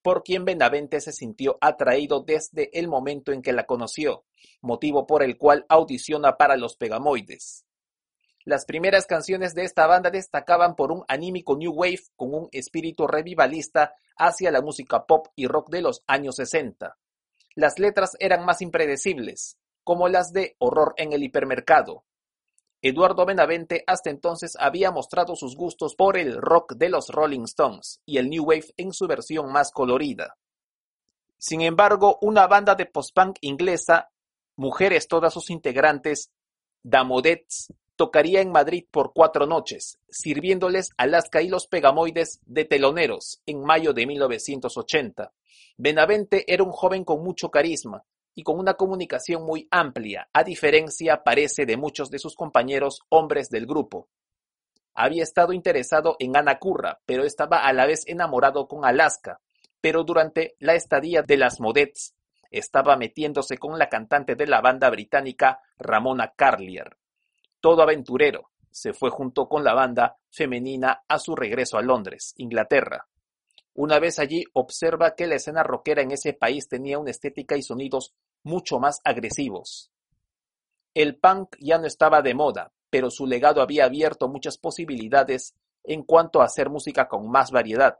por 0.00 0.22
quien 0.22 0.46
Benavente 0.46 1.02
se 1.02 1.12
sintió 1.12 1.58
atraído 1.60 2.20
desde 2.20 2.70
el 2.78 2.88
momento 2.88 3.32
en 3.32 3.42
que 3.42 3.52
la 3.52 3.66
conoció, 3.66 4.24
motivo 4.62 5.06
por 5.06 5.22
el 5.22 5.36
cual 5.36 5.66
audiciona 5.68 6.38
para 6.38 6.56
los 6.56 6.76
Pegamoides. 6.76 7.66
Las 8.44 8.64
primeras 8.64 9.06
canciones 9.06 9.54
de 9.54 9.64
esta 9.64 9.86
banda 9.86 10.10
destacaban 10.10 10.74
por 10.74 10.90
un 10.90 11.04
anímico 11.06 11.56
new 11.56 11.72
wave 11.72 12.02
con 12.16 12.34
un 12.34 12.48
espíritu 12.50 13.06
revivalista 13.06 13.94
hacia 14.16 14.50
la 14.50 14.60
música 14.60 15.06
pop 15.06 15.28
y 15.36 15.46
rock 15.46 15.70
de 15.70 15.82
los 15.82 16.02
años 16.06 16.36
60. 16.36 16.98
Las 17.54 17.78
letras 17.78 18.16
eran 18.18 18.44
más 18.44 18.60
impredecibles, 18.60 19.58
como 19.84 20.08
las 20.08 20.32
de 20.32 20.56
Horror 20.58 20.94
en 20.96 21.12
el 21.12 21.22
hipermercado. 21.22 22.04
Eduardo 22.80 23.24
Benavente 23.24 23.84
hasta 23.86 24.10
entonces 24.10 24.56
había 24.58 24.90
mostrado 24.90 25.36
sus 25.36 25.54
gustos 25.54 25.94
por 25.94 26.16
el 26.16 26.36
rock 26.36 26.74
de 26.74 26.88
los 26.88 27.10
Rolling 27.10 27.44
Stones 27.44 28.00
y 28.04 28.18
el 28.18 28.28
new 28.28 28.44
wave 28.44 28.74
en 28.76 28.92
su 28.92 29.06
versión 29.06 29.52
más 29.52 29.70
colorida. 29.70 30.36
Sin 31.38 31.60
embargo, 31.60 32.18
una 32.22 32.48
banda 32.48 32.74
de 32.74 32.86
post-punk 32.86 33.36
inglesa, 33.40 34.10
mujeres 34.56 35.06
todas 35.06 35.32
sus 35.32 35.50
integrantes, 35.50 36.32
Damodettes, 36.82 37.72
tocaría 37.96 38.40
en 38.40 38.50
Madrid 38.50 38.84
por 38.90 39.12
cuatro 39.12 39.46
noches, 39.46 39.98
sirviéndoles 40.08 40.90
Alaska 40.96 41.42
y 41.42 41.48
los 41.48 41.66
Pegamoides 41.66 42.40
de 42.46 42.64
teloneros 42.64 43.42
en 43.46 43.62
mayo 43.62 43.92
de 43.92 44.06
1980. 44.06 45.32
Benavente 45.76 46.44
era 46.52 46.62
un 46.62 46.72
joven 46.72 47.04
con 47.04 47.22
mucho 47.22 47.50
carisma 47.50 48.04
y 48.34 48.42
con 48.42 48.58
una 48.58 48.74
comunicación 48.74 49.44
muy 49.44 49.68
amplia, 49.70 50.28
a 50.32 50.44
diferencia, 50.44 51.22
parece, 51.22 51.66
de 51.66 51.76
muchos 51.76 52.10
de 52.10 52.18
sus 52.18 52.34
compañeros 52.34 53.00
hombres 53.08 53.50
del 53.50 53.66
grupo. 53.66 54.08
Había 54.94 55.22
estado 55.22 55.52
interesado 55.52 56.16
en 56.18 56.36
Ana 56.36 56.58
Curra, 56.58 57.00
pero 57.06 57.24
estaba 57.24 57.58
a 57.58 57.72
la 57.72 57.86
vez 57.86 58.04
enamorado 58.06 58.68
con 58.68 58.84
Alaska, 58.84 59.40
pero 59.80 60.04
durante 60.04 60.54
la 60.58 60.74
estadía 60.74 61.22
de 61.22 61.36
las 61.36 61.60
Modets 61.60 62.14
estaba 62.50 62.96
metiéndose 62.96 63.56
con 63.56 63.78
la 63.78 63.88
cantante 63.88 64.34
de 64.34 64.46
la 64.46 64.60
banda 64.60 64.90
británica 64.90 65.60
Ramona 65.78 66.32
Carlier. 66.36 66.96
Todo 67.62 67.82
aventurero, 67.82 68.50
se 68.72 68.92
fue 68.92 69.10
junto 69.10 69.48
con 69.48 69.62
la 69.62 69.72
banda 69.72 70.18
femenina 70.30 71.04
a 71.06 71.20
su 71.20 71.36
regreso 71.36 71.78
a 71.78 71.82
Londres, 71.82 72.34
Inglaterra. 72.38 73.06
Una 73.74 74.00
vez 74.00 74.18
allí 74.18 74.42
observa 74.52 75.14
que 75.14 75.28
la 75.28 75.36
escena 75.36 75.62
rockera 75.62 76.02
en 76.02 76.10
ese 76.10 76.32
país 76.32 76.66
tenía 76.66 76.98
una 76.98 77.12
estética 77.12 77.56
y 77.56 77.62
sonidos 77.62 78.14
mucho 78.42 78.80
más 78.80 79.00
agresivos. 79.04 79.92
El 80.92 81.20
punk 81.20 81.54
ya 81.60 81.78
no 81.78 81.86
estaba 81.86 82.20
de 82.20 82.34
moda, 82.34 82.72
pero 82.90 83.12
su 83.12 83.28
legado 83.28 83.62
había 83.62 83.84
abierto 83.84 84.28
muchas 84.28 84.58
posibilidades 84.58 85.54
en 85.84 86.02
cuanto 86.02 86.42
a 86.42 86.46
hacer 86.46 86.68
música 86.68 87.06
con 87.06 87.30
más 87.30 87.52
variedad. 87.52 87.96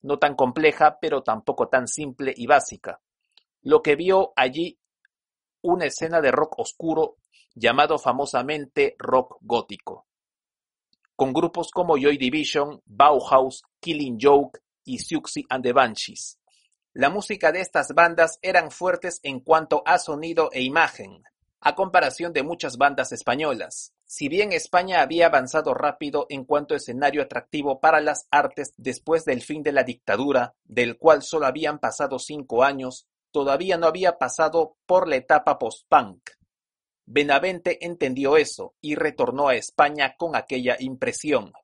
No 0.00 0.18
tan 0.18 0.34
compleja, 0.34 0.96
pero 0.98 1.22
tampoco 1.22 1.68
tan 1.68 1.88
simple 1.88 2.32
y 2.34 2.46
básica. 2.46 3.02
Lo 3.60 3.82
que 3.82 3.96
vio 3.96 4.32
allí 4.34 4.78
una 5.60 5.84
escena 5.84 6.22
de 6.22 6.30
rock 6.30 6.58
oscuro 6.60 7.17
llamado 7.58 7.98
famosamente 7.98 8.94
rock 8.98 9.36
gótico, 9.40 10.06
con 11.16 11.32
grupos 11.32 11.70
como 11.70 11.96
Joy 11.96 12.16
Division, 12.16 12.80
Bauhaus, 12.84 13.62
Killing 13.80 14.18
Joke 14.20 14.60
y 14.84 14.98
Siouxsie 14.98 15.44
and 15.48 15.64
the 15.64 15.72
Banshees. 15.72 16.38
La 16.92 17.10
música 17.10 17.52
de 17.52 17.60
estas 17.60 17.94
bandas 17.94 18.38
eran 18.42 18.70
fuertes 18.70 19.20
en 19.22 19.40
cuanto 19.40 19.82
a 19.84 19.98
sonido 19.98 20.50
e 20.52 20.62
imagen, 20.62 21.22
a 21.60 21.74
comparación 21.74 22.32
de 22.32 22.42
muchas 22.42 22.76
bandas 22.76 23.12
españolas. 23.12 23.92
Si 24.04 24.28
bien 24.28 24.52
España 24.52 25.02
había 25.02 25.26
avanzado 25.26 25.74
rápido 25.74 26.26
en 26.28 26.44
cuanto 26.44 26.74
a 26.74 26.76
escenario 26.76 27.22
atractivo 27.22 27.80
para 27.80 28.00
las 28.00 28.26
artes 28.30 28.72
después 28.76 29.24
del 29.24 29.42
fin 29.42 29.62
de 29.62 29.72
la 29.72 29.82
dictadura, 29.82 30.54
del 30.64 30.96
cual 30.96 31.22
solo 31.22 31.46
habían 31.46 31.78
pasado 31.78 32.18
cinco 32.18 32.62
años, 32.62 33.06
todavía 33.32 33.76
no 33.76 33.86
había 33.86 34.16
pasado 34.18 34.76
por 34.86 35.08
la 35.08 35.16
etapa 35.16 35.58
post-punk. 35.58 36.30
Benavente 37.10 37.86
entendió 37.86 38.36
eso 38.36 38.74
y 38.82 38.94
retornó 38.94 39.48
a 39.48 39.54
España 39.54 40.14
con 40.18 40.36
aquella 40.36 40.76
impresión. 40.78 41.54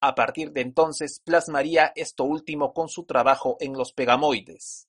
A 0.00 0.16
partir 0.16 0.50
de 0.50 0.62
entonces 0.62 1.20
plasmaría 1.24 1.92
esto 1.94 2.24
último 2.24 2.72
con 2.74 2.88
su 2.88 3.04
trabajo 3.04 3.56
en 3.60 3.74
Los 3.74 3.92
Pegamoides. 3.92 4.88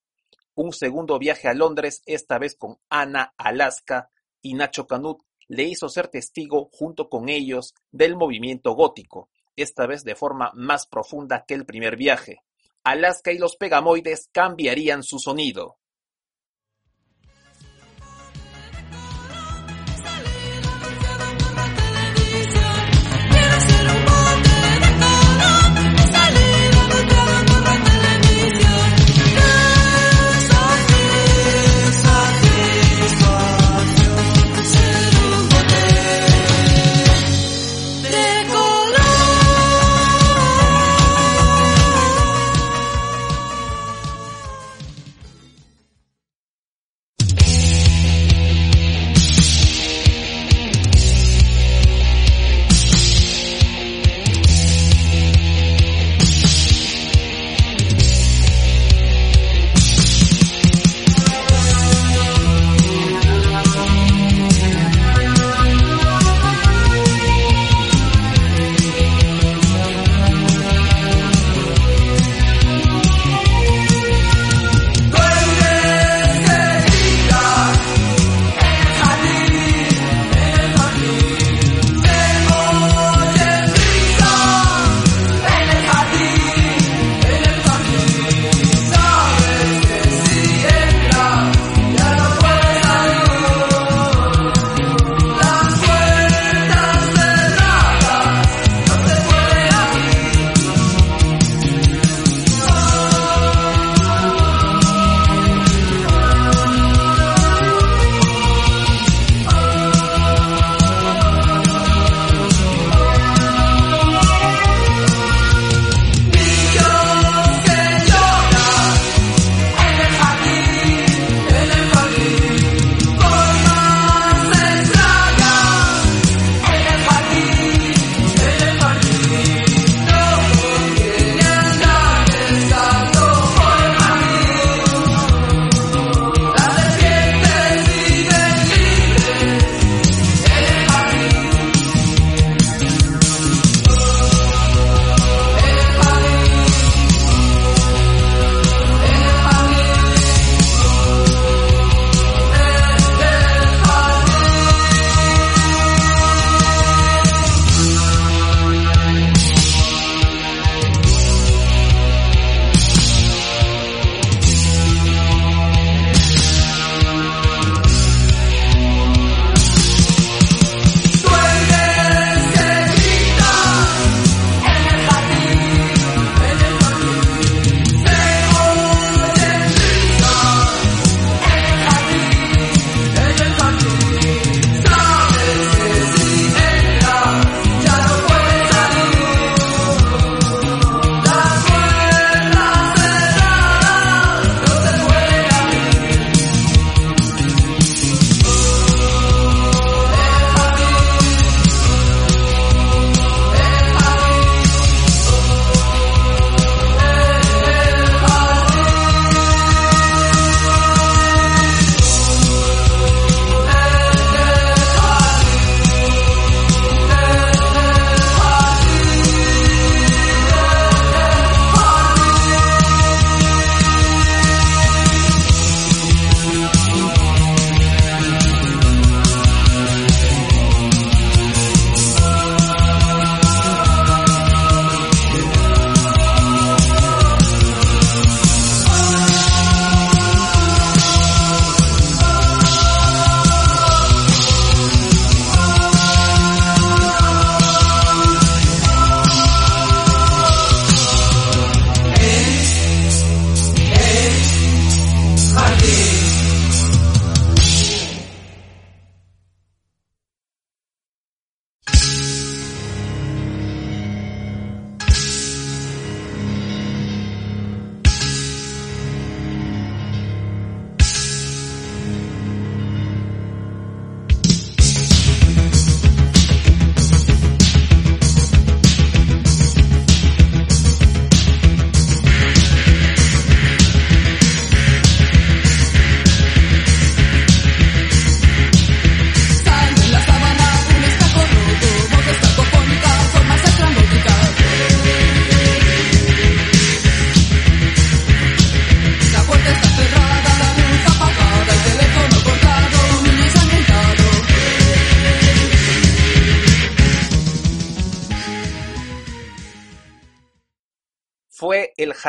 Un 0.55 0.73
segundo 0.73 1.19
viaje 1.19 1.49
a 1.49 1.53
Londres, 1.53 2.01
esta 2.07 2.39
vez 2.39 2.55
con 2.55 2.79
Ana 2.89 3.35
Alaska, 3.37 4.09
y 4.41 4.55
Nacho 4.55 4.87
Canut 4.87 5.21
le 5.47 5.65
hizo 5.65 5.87
ser 5.87 6.07
testigo 6.07 6.71
junto 6.73 7.07
con 7.07 7.29
ellos 7.29 7.75
del 7.91 8.15
movimiento 8.15 8.71
gótico, 8.71 9.29
esta 9.55 9.85
vez 9.85 10.03
de 10.03 10.15
forma 10.15 10.51
más 10.55 10.87
profunda 10.87 11.45
que 11.45 11.53
el 11.53 11.67
primer 11.67 11.95
viaje. 11.95 12.41
Alaska 12.83 13.31
y 13.31 13.37
los 13.37 13.55
Pegamoides 13.55 14.29
cambiarían 14.31 15.03
su 15.03 15.19
sonido. 15.19 15.77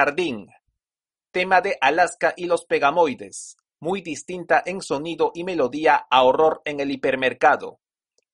Jardín, 0.04 0.48
tema 1.30 1.60
de 1.60 1.78
Alaska 1.80 2.34
y 2.36 2.46
los 2.46 2.64
Pegamoides, 2.64 3.56
muy 3.78 4.00
distinta 4.00 4.60
en 4.66 4.82
sonido 4.82 5.30
y 5.32 5.44
melodía 5.44 6.08
a 6.10 6.24
Horror 6.24 6.60
en 6.64 6.80
el 6.80 6.90
hipermercado, 6.90 7.78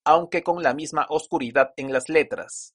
aunque 0.03 0.41
con 0.41 0.63
la 0.63 0.73
misma 0.73 1.05
oscuridad 1.09 1.75
en 1.77 1.93
las 1.93 2.09
letras. 2.09 2.73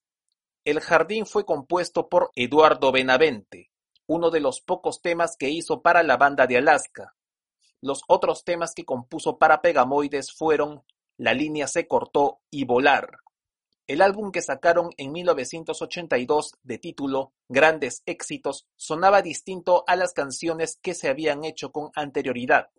El 0.65 0.79
Jardín 0.79 1.27
fue 1.27 1.45
compuesto 1.45 2.09
por 2.09 2.31
Eduardo 2.37 2.93
Benavente, 2.93 3.73
uno 4.07 4.31
de 4.31 4.39
los 4.39 4.61
pocos 4.61 5.03
temas 5.03 5.35
que 5.37 5.51
hizo 5.51 5.83
para 5.83 6.05
la 6.05 6.17
banda 6.17 6.47
de 6.47 6.59
Alaska. 6.59 7.17
Los 7.81 8.03
otros 8.07 8.45
temas 8.45 8.75
que 8.77 8.85
compuso 8.85 9.39
para 9.39 9.61
Pegamoides 9.61 10.31
fueron 10.31 10.85
La 11.17 11.35
línea 11.35 11.67
se 11.67 11.89
cortó 11.89 12.43
y 12.49 12.65
Volar. 12.65 13.24
El 13.87 14.01
álbum 14.01 14.33
que 14.33 14.41
sacaron 14.41 14.91
en 14.97 15.13
1982 15.13 16.53
de 16.63 16.79
título 16.79 17.35
Grandes 17.49 18.03
éxitos 18.07 18.67
sonaba 18.77 19.21
distinto 19.21 19.85
a 19.87 19.95
las 19.97 20.15
canciones 20.15 20.79
que 20.83 20.95
se 20.95 21.09
habían 21.09 21.45
hecho 21.45 21.71
con 21.71 21.91
anterioridad. 21.95 22.71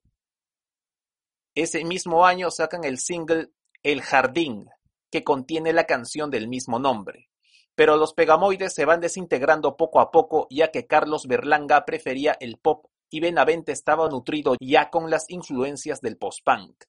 Ese 1.53 1.83
mismo 1.85 2.25
año 2.25 2.49
sacan 2.49 2.83
el 2.83 2.97
single 2.97 3.51
El 3.83 4.01
Jardín, 4.01 4.67
que 5.11 5.23
contiene 5.23 5.73
la 5.73 5.85
canción 5.85 6.31
del 6.31 6.47
mismo 6.47 6.79
nombre. 6.79 7.29
Pero 7.75 7.97
los 7.97 8.13
Pegamoides 8.13 8.73
se 8.73 8.85
van 8.85 8.99
desintegrando 8.99 9.77
poco 9.77 9.99
a 9.99 10.09
poco 10.09 10.47
ya 10.49 10.71
que 10.71 10.87
Carlos 10.87 11.27
Berlanga 11.27 11.85
prefería 11.85 12.35
el 12.39 12.57
pop 12.57 12.87
y 13.11 13.19
Benavente 13.19 13.71
estaba 13.71 14.09
nutrido 14.09 14.55
ya 14.59 14.89
con 14.89 15.11
las 15.11 15.29
influencias 15.29 16.01
del 16.01 16.17
post-punk. 16.17 16.85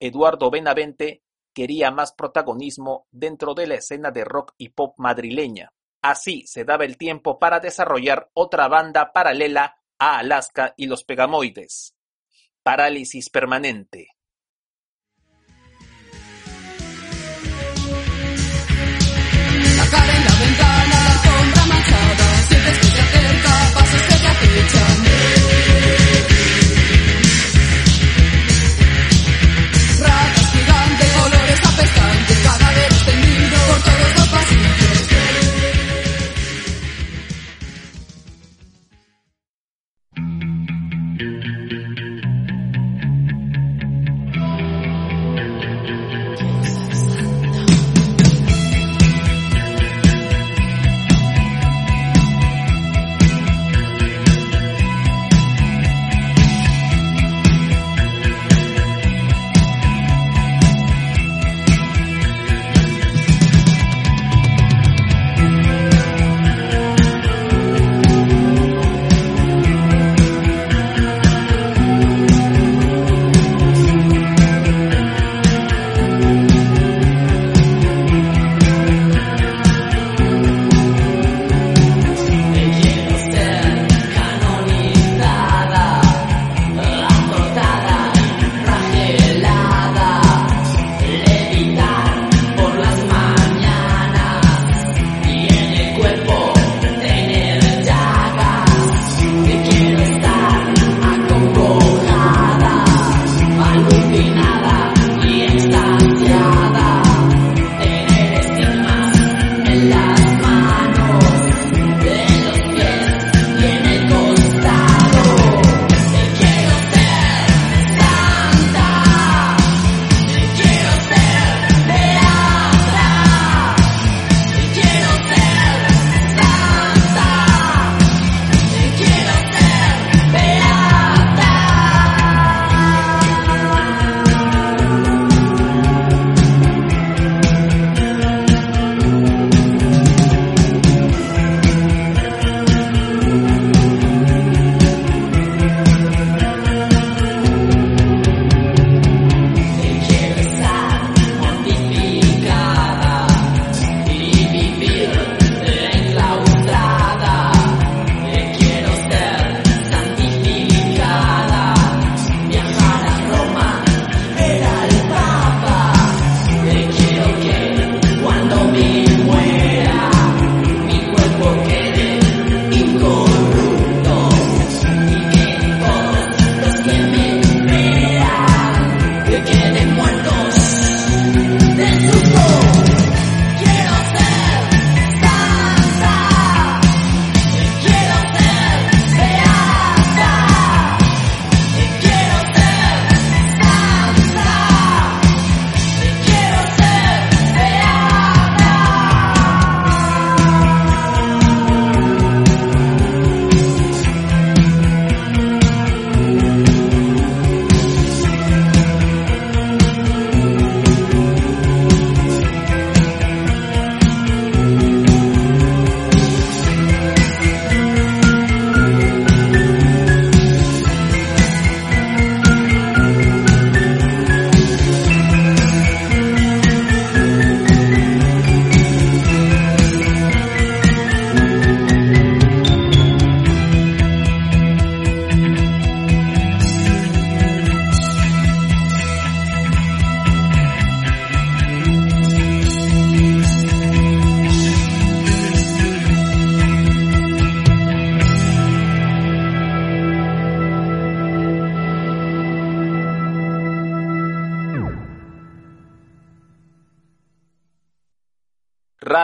Eduardo 0.00 0.50
Benavente 0.50 1.22
quería 1.54 1.90
más 1.90 2.12
protagonismo 2.12 3.06
dentro 3.10 3.54
de 3.54 3.66
la 3.66 3.76
escena 3.76 4.10
de 4.10 4.24
rock 4.24 4.52
y 4.58 4.70
pop 4.70 4.94
madrileña. 4.98 5.72
Así 6.02 6.46
se 6.46 6.64
daba 6.64 6.84
el 6.84 6.98
tiempo 6.98 7.38
para 7.38 7.60
desarrollar 7.60 8.30
otra 8.34 8.68
banda 8.68 9.12
paralela 9.14 9.76
a 9.98 10.18
Alaska 10.18 10.74
y 10.76 10.86
los 10.86 11.04
Pegamoides. 11.04 11.94
Parálisis 12.62 13.30
permanente. 13.30 14.13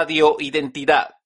Radio 0.00 0.36
Identidad. 0.40 1.19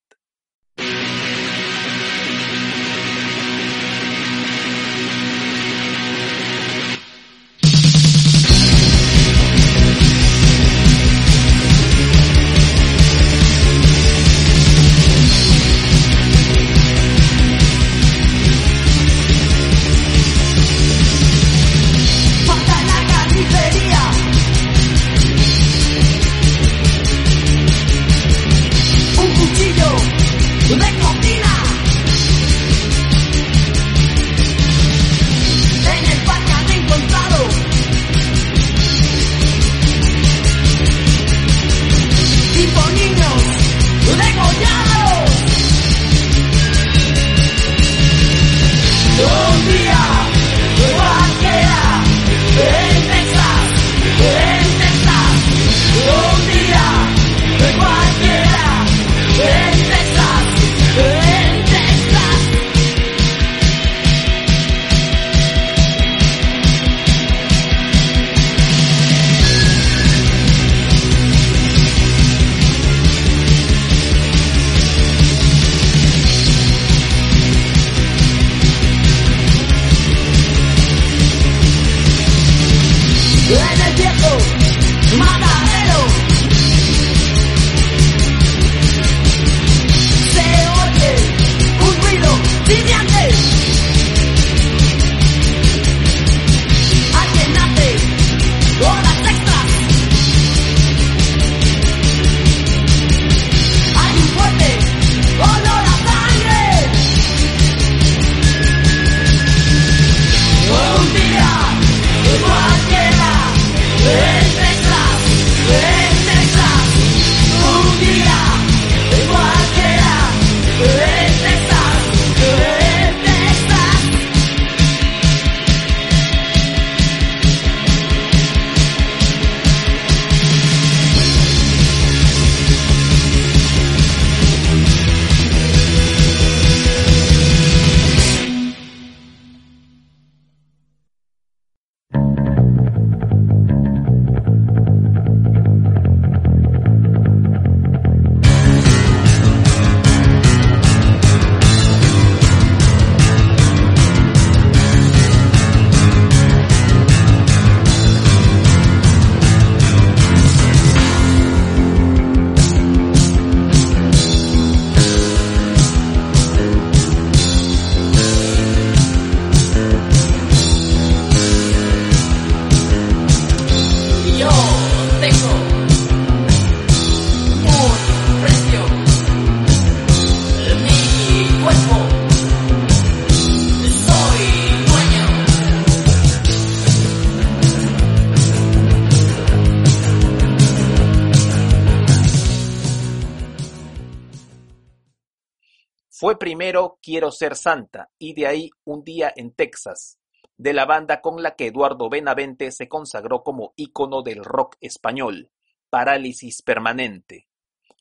Quiero 197.14 197.30
ser 197.30 197.54
santa 197.54 198.10
y 198.18 198.34
de 198.34 198.48
ahí 198.48 198.70
Un 198.82 199.04
día 199.04 199.32
en 199.36 199.52
Texas, 199.54 200.18
de 200.56 200.72
la 200.72 200.84
banda 200.84 201.20
con 201.20 201.44
la 201.44 201.54
que 201.54 201.68
Eduardo 201.68 202.10
Benavente 202.10 202.72
se 202.72 202.88
consagró 202.88 203.44
como 203.44 203.72
ícono 203.76 204.22
del 204.22 204.42
rock 204.42 204.74
español, 204.80 205.52
Parálisis 205.90 206.62
Permanente. 206.62 207.46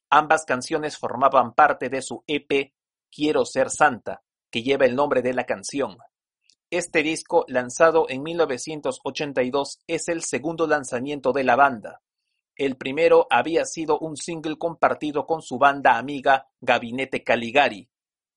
Ambas 0.10 0.46
canciones 0.46 0.98
formaban 0.98 1.54
parte 1.54 1.90
de 1.90 2.02
su 2.02 2.24
EP 2.26 2.74
Quiero 3.12 3.46
ser 3.46 3.70
santa, 3.70 4.24
que 4.50 4.64
lleva 4.64 4.88
el 4.88 4.96
nombre 4.96 5.22
de 5.22 5.36
la 5.36 5.44
canción. 5.44 5.96
Este 6.72 7.04
disco, 7.04 7.46
lanzado 7.48 8.08
en 8.10 8.24
1982, 8.24 9.84
es 9.86 10.08
el 10.08 10.24
segundo 10.24 10.66
lanzamiento 10.66 11.34
de 11.34 11.44
la 11.44 11.56
banda. 11.56 12.02
El 12.56 12.78
primero 12.78 13.28
había 13.30 13.66
sido 13.66 14.00
un 14.00 14.18
single 14.18 14.58
compartido 14.58 15.28
con 15.28 15.44
su 15.44 15.60
banda 15.60 16.00
amiga 16.00 16.48
Gabinete 16.62 17.24
Caligari. 17.24 17.92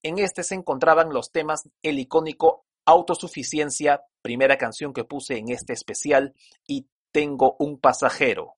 En 0.06 0.20
este 0.20 0.44
se 0.44 0.54
encontraban 0.54 1.12
los 1.12 1.32
temas 1.32 1.68
el 1.82 1.98
icónico 1.98 2.64
Autosuficiencia, 2.84 4.04
primera 4.22 4.56
canción 4.56 4.92
que 4.92 5.02
puse 5.02 5.36
en 5.36 5.50
este 5.50 5.72
especial, 5.72 6.32
y 6.64 6.86
Tengo 7.10 7.56
un 7.58 7.80
pasajero. 7.80 8.54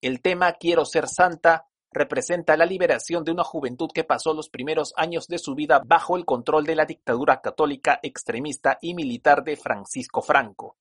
El 0.00 0.20
tema 0.22 0.52
Quiero 0.52 0.84
ser 0.84 1.08
santa 1.08 1.66
representa 1.90 2.56
la 2.56 2.66
liberación 2.66 3.24
de 3.24 3.32
una 3.32 3.42
juventud 3.42 3.90
que 3.92 4.04
pasó 4.04 4.32
los 4.32 4.48
primeros 4.48 4.92
años 4.96 5.26
de 5.26 5.38
su 5.38 5.56
vida 5.56 5.82
bajo 5.84 6.16
el 6.16 6.24
control 6.24 6.64
de 6.66 6.76
la 6.76 6.84
dictadura 6.84 7.40
católica 7.40 7.98
extremista 8.04 8.78
y 8.80 8.94
militar 8.94 9.42
de 9.42 9.56
Francisco 9.56 10.22
Franco. 10.22 10.76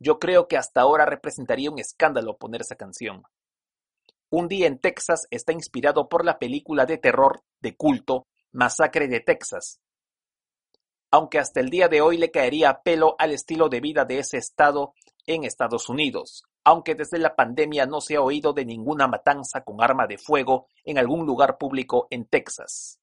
Yo 0.00 0.18
creo 0.18 0.48
que 0.48 0.56
hasta 0.56 0.80
ahora 0.80 1.06
representaría 1.06 1.70
un 1.70 1.78
escándalo 1.78 2.36
poner 2.36 2.62
esa 2.62 2.74
canción. 2.74 3.22
Un 4.28 4.48
día 4.48 4.66
en 4.66 4.80
Texas 4.80 5.28
está 5.30 5.52
inspirado 5.52 6.08
por 6.08 6.24
la 6.24 6.40
película 6.40 6.84
de 6.84 6.98
terror 6.98 7.44
de 7.60 7.76
culto 7.76 8.26
Masacre 8.52 9.08
de 9.08 9.20
Texas, 9.20 9.80
aunque 11.10 11.38
hasta 11.38 11.60
el 11.60 11.70
día 11.70 11.88
de 11.88 12.00
hoy 12.00 12.18
le 12.18 12.30
caería 12.30 12.82
pelo 12.82 13.16
al 13.18 13.32
estilo 13.32 13.68
de 13.68 13.80
vida 13.80 14.04
de 14.04 14.18
ese 14.18 14.38
estado 14.38 14.94
en 15.26 15.44
Estados 15.44 15.88
Unidos, 15.88 16.44
aunque 16.64 16.94
desde 16.94 17.18
la 17.18 17.34
pandemia 17.34 17.86
no 17.86 18.00
se 18.00 18.16
ha 18.16 18.22
oído 18.22 18.52
de 18.52 18.64
ninguna 18.64 19.08
matanza 19.08 19.62
con 19.64 19.82
arma 19.82 20.06
de 20.06 20.18
fuego 20.18 20.68
en 20.84 20.98
algún 20.98 21.26
lugar 21.26 21.58
público 21.58 22.06
en 22.10 22.26
Texas. 22.26 23.00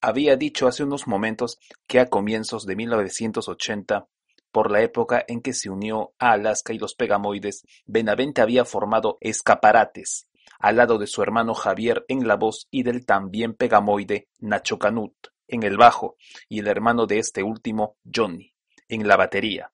Había 0.00 0.36
dicho 0.36 0.66
hace 0.66 0.84
unos 0.84 1.06
momentos 1.06 1.58
que 1.86 2.00
a 2.00 2.08
comienzos 2.08 2.66
de 2.66 2.76
1980, 2.76 4.06
por 4.50 4.70
la 4.70 4.80
época 4.80 5.24
en 5.28 5.42
que 5.42 5.52
se 5.52 5.68
unió 5.68 6.14
a 6.18 6.32
Alaska 6.32 6.72
y 6.72 6.78
los 6.78 6.94
Pegamoides, 6.94 7.66
Benavente 7.84 8.40
había 8.40 8.64
formado 8.64 9.18
Escaparates, 9.20 10.28
al 10.58 10.76
lado 10.76 10.98
de 10.98 11.06
su 11.06 11.22
hermano 11.22 11.54
Javier 11.54 12.04
en 12.08 12.26
la 12.26 12.36
voz 12.36 12.68
y 12.70 12.82
del 12.82 13.04
también 13.04 13.54
Pegamoide 13.54 14.28
Nacho 14.38 14.78
Canut 14.78 15.14
en 15.48 15.62
el 15.62 15.76
bajo 15.76 16.16
y 16.48 16.60
el 16.60 16.68
hermano 16.68 17.06
de 17.06 17.18
este 17.18 17.42
último, 17.42 17.96
Johnny, 18.12 18.52
en 18.88 19.06
la 19.06 19.16
batería. 19.16 19.72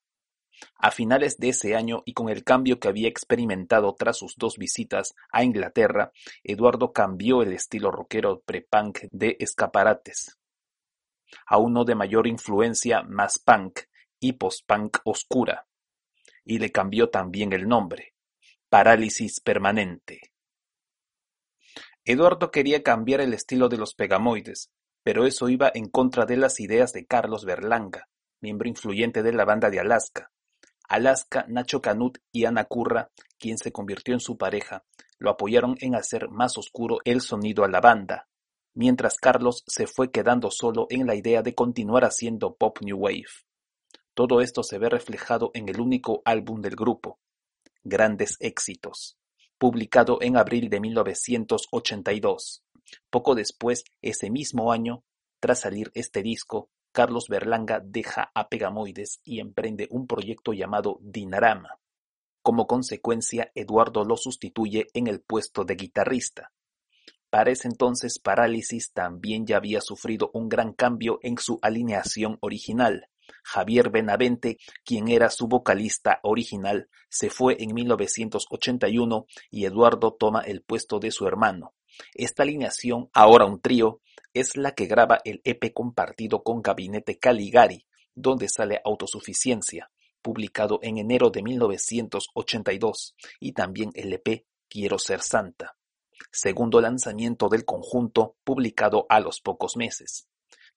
A 0.77 0.91
finales 0.91 1.39
de 1.39 1.49
ese 1.49 1.75
año 1.75 2.03
y 2.05 2.13
con 2.13 2.29
el 2.29 2.45
cambio 2.45 2.79
que 2.79 2.89
había 2.89 3.09
experimentado 3.09 3.95
tras 3.95 4.19
sus 4.19 4.37
dos 4.37 4.59
visitas 4.59 5.15
a 5.33 5.43
Inglaterra, 5.43 6.13
Eduardo 6.45 6.93
cambió 6.93 7.43
el 7.43 7.53
estilo 7.53 7.91
rockero 7.91 8.43
pre-punk 8.45 9.01
de 9.11 9.37
Escaparates 9.41 10.39
a 11.47 11.59
uno 11.59 11.85
de 11.85 11.95
mayor 11.95 12.27
influencia 12.27 13.03
más 13.03 13.39
punk 13.39 13.81
y 14.21 14.33
post-punk 14.33 14.99
oscura, 15.05 15.67
y 16.45 16.59
le 16.59 16.71
cambió 16.71 17.11
también 17.11 17.53
el 17.53 17.69
nombre, 17.69 18.15
Parálisis 18.69 19.41
Permanente. 19.41 20.32
Eduardo 22.05 22.51
quería 22.51 22.83
cambiar 22.83 23.21
el 23.21 23.33
estilo 23.33 23.69
de 23.69 23.77
los 23.77 23.95
Pegamoides, 23.95 24.71
pero 25.05 25.25
eso 25.25 25.49
iba 25.49 25.71
en 25.73 25.89
contra 25.89 26.27
de 26.27 26.37
las 26.37 26.59
ideas 26.59 26.93
de 26.93 27.07
Carlos 27.07 27.45
Berlanga, 27.45 28.09
miembro 28.41 28.69
influyente 28.69 29.23
de 29.23 29.33
la 29.33 29.45
banda 29.45 29.71
de 29.71 29.79
Alaska. 29.79 30.33
Alaska, 30.89 31.45
Nacho 31.49 31.81
Canut 31.81 32.19
y 32.33 32.45
Ana 32.45 32.65
Curra, 32.65 33.11
quien 33.39 33.57
se 33.57 33.71
convirtió 33.71 34.15
en 34.15 34.21
su 34.21 34.37
pareja, 34.37 34.85
lo 35.19 35.31
apoyaron 35.31 35.77
en 35.81 35.95
hacer 35.95 36.29
más 36.29 36.59
oscuro 36.59 36.99
el 37.05 37.21
sonido 37.21 37.63
a 37.63 37.69
la 37.69 37.81
banda, 37.81 38.29
mientras 38.75 39.17
Carlos 39.17 39.63
se 39.69 39.87
fue 39.87 40.11
quedando 40.11 40.51
solo 40.51 40.89
en 40.91 41.07
la 41.07 41.15
idea 41.15 41.43
de 41.43 41.55
continuar 41.55 42.05
haciendo 42.05 42.57
pop 42.57 42.79
new 42.81 42.99
wave. 42.99 43.27
Todo 44.13 44.41
esto 44.41 44.65
se 44.65 44.79
ve 44.79 44.89
reflejado 44.89 45.53
en 45.55 45.69
el 45.69 45.81
único 45.81 46.21
álbum 46.25 46.61
del 46.63 46.75
grupo, 46.75 47.21
Grandes 47.85 48.37
Éxitos, 48.41 49.17
publicado 49.63 50.19
en 50.23 50.37
abril 50.37 50.69
de 50.71 50.81
1982. 50.81 52.65
Poco 53.11 53.37
después, 53.37 53.85
ese 54.01 54.29
mismo 54.29 54.73
año, 54.73 55.05
tras 55.39 55.61
salir 55.61 55.93
este 55.95 56.25
disco, 56.25 56.69
Carlos 56.91 57.29
Berlanga 57.29 57.79
deja 57.81 58.33
a 58.35 58.49
Pegamoides 58.49 59.21
y 59.23 59.39
emprende 59.39 59.87
un 59.89 60.09
proyecto 60.09 60.53
llamado 60.53 60.99
Dinarama. 61.01 61.79
Como 62.43 62.67
consecuencia, 62.67 63.53
Eduardo 63.55 64.05
lo 64.05 64.17
sustituye 64.17 64.89
en 64.95 65.07
el 65.07 65.21
puesto 65.21 65.63
de 65.63 65.77
guitarrista. 65.77 66.51
Para 67.31 67.53
ese 67.53 67.69
entonces, 67.69 68.19
Parálisis 68.19 68.93
también 68.93 69.47
ya 69.47 69.59
había 69.59 69.81
sufrido 69.81 70.33
un 70.35 70.49
gran 70.49 70.73
cambio 70.73 71.21
en 71.23 71.39
su 71.39 71.61
alineación 71.63 72.37
original. 72.41 73.11
Javier 73.43 73.91
Benavente, 73.91 74.59
quien 74.85 75.09
era 75.09 75.31
su 75.31 75.49
vocalista 75.49 76.21
original, 76.23 76.89
se 77.09 77.31
fue 77.31 77.57
en 77.61 77.75
1981 77.75 79.27
y 79.51 79.65
Eduardo 79.65 80.15
toma 80.15 80.43
el 80.43 80.63
puesto 80.63 80.99
de 80.99 81.11
su 81.11 81.27
hermano. 81.27 81.75
Esta 82.15 82.43
alineación, 82.43 83.11
ahora 83.13 83.45
un 83.45 83.61
trío, 83.61 84.01
es 84.33 84.57
la 84.57 84.73
que 84.73 84.87
graba 84.87 85.21
el 85.25 85.41
EP 85.45 85.73
compartido 85.73 86.43
con 86.43 86.63
Gabinete 86.63 87.19
Caligari, 87.19 87.87
donde 88.15 88.49
sale 88.49 88.81
Autosuficiencia, 88.85 89.91
publicado 90.23 90.79
en 90.83 90.99
enero 90.99 91.31
de 91.31 91.43
1982, 91.43 93.15
y 93.41 93.53
también 93.53 93.91
el 93.95 94.13
EP 94.13 94.47
Quiero 94.73 94.99
ser 94.99 95.21
santa, 95.21 95.77
segundo 96.31 96.81
lanzamiento 96.81 97.51
del 97.51 97.67
conjunto 97.67 98.37
publicado 98.43 99.05
a 99.11 99.21
los 99.21 99.43
pocos 99.43 99.77
meses. 99.77 100.29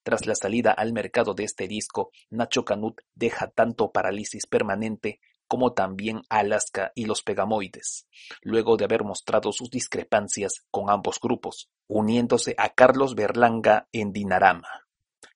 Tras 0.06 0.24
la 0.24 0.36
salida 0.36 0.70
al 0.70 0.92
mercado 0.92 1.34
de 1.34 1.42
este 1.42 1.66
disco, 1.66 2.12
Nacho 2.30 2.64
Canut 2.64 3.00
deja 3.16 3.48
tanto 3.48 3.90
Parálisis 3.90 4.46
Permanente 4.46 5.18
como 5.48 5.72
también 5.72 6.22
Alaska 6.28 6.92
y 6.94 7.06
los 7.06 7.24
Pegamoides, 7.24 8.06
luego 8.40 8.76
de 8.76 8.84
haber 8.84 9.02
mostrado 9.02 9.50
sus 9.50 9.68
discrepancias 9.68 10.64
con 10.70 10.90
ambos 10.90 11.18
grupos, 11.20 11.70
uniéndose 11.88 12.54
a 12.56 12.68
Carlos 12.68 13.16
Berlanga 13.16 13.88
en 13.90 14.12
Dinarama. 14.12 14.68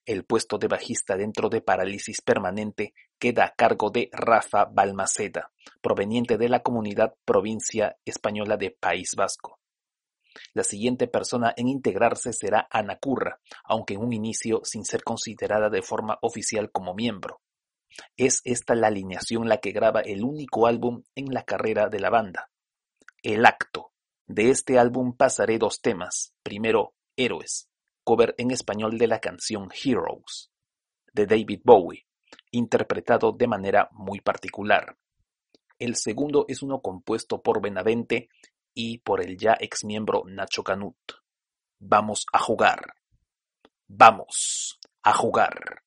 El 0.07 0.25
puesto 0.25 0.57
de 0.57 0.69
bajista 0.69 1.17
dentro 1.17 1.49
de 1.49 1.63
Parálisis 1.63 2.21
Permanente 2.21 2.95
queda 3.19 3.47
a 3.47 3.55
cargo 3.57 3.91
de 3.91 4.09
Rafa 4.13 4.67
Balmaceda, 4.67 5.51
proveniente 5.83 6.39
de 6.39 6.49
la 6.49 6.63
comunidad 6.63 7.17
provincia 7.25 7.97
española 8.05 8.57
de 8.57 8.71
País 8.71 9.17
Vasco. 9.17 9.60
La 10.55 10.65
siguiente 10.65 11.09
persona 11.09 11.53
en 11.57 11.69
integrarse 11.69 12.33
será 12.33 12.69
Ana 12.71 12.97
Curra, 12.97 13.41
aunque 13.65 13.95
en 13.95 14.01
un 14.01 14.13
inicio 14.13 14.61
sin 14.65 14.85
ser 14.85 15.03
considerada 15.03 15.71
de 15.71 15.83
forma 15.83 16.19
oficial 16.23 16.71
como 16.71 16.95
miembro. 16.95 17.41
Es 18.17 18.41
esta 18.45 18.75
la 18.75 18.89
alineación 18.89 19.49
la 19.49 19.59
que 19.59 19.73
graba 19.73 20.01
el 20.01 20.23
único 20.23 20.67
álbum 20.67 21.03
en 21.15 21.33
la 21.33 21.45
carrera 21.45 21.89
de 21.89 22.01
la 22.01 22.11
banda, 22.11 22.51
El 23.23 23.45
Acto. 23.45 23.93
De 24.27 24.51
este 24.51 24.79
álbum 24.79 25.17
pasaré 25.17 25.59
dos 25.59 25.81
temas. 25.81 26.35
Primero, 26.43 26.95
Héroes, 27.17 27.69
cover 28.05 28.35
en 28.39 28.53
español 28.53 28.97
de 28.97 29.09
la 29.09 29.19
canción 29.19 29.69
Heroes, 29.73 30.51
de 31.13 31.27
David 31.27 31.61
Bowie, 31.65 32.07
interpretado 32.53 33.33
de 33.33 33.49
manera 33.49 33.89
muy 33.93 34.21
particular. 34.21 34.97
El 35.79 35.97
segundo 35.97 36.45
es 36.47 36.63
uno 36.63 36.81
compuesto 36.81 37.43
por 37.43 37.61
Benavente 37.61 38.29
y 38.75 38.99
por 38.99 39.23
el 39.23 39.37
ya 39.37 39.57
exmiembro 39.59 40.23
Nacho 40.27 40.63
Canut. 40.63 40.97
Vamos 41.79 42.27
a 42.33 42.39
jugar. 42.39 42.95
Vamos 43.89 44.79
a 45.03 45.13
jugar. 45.13 45.83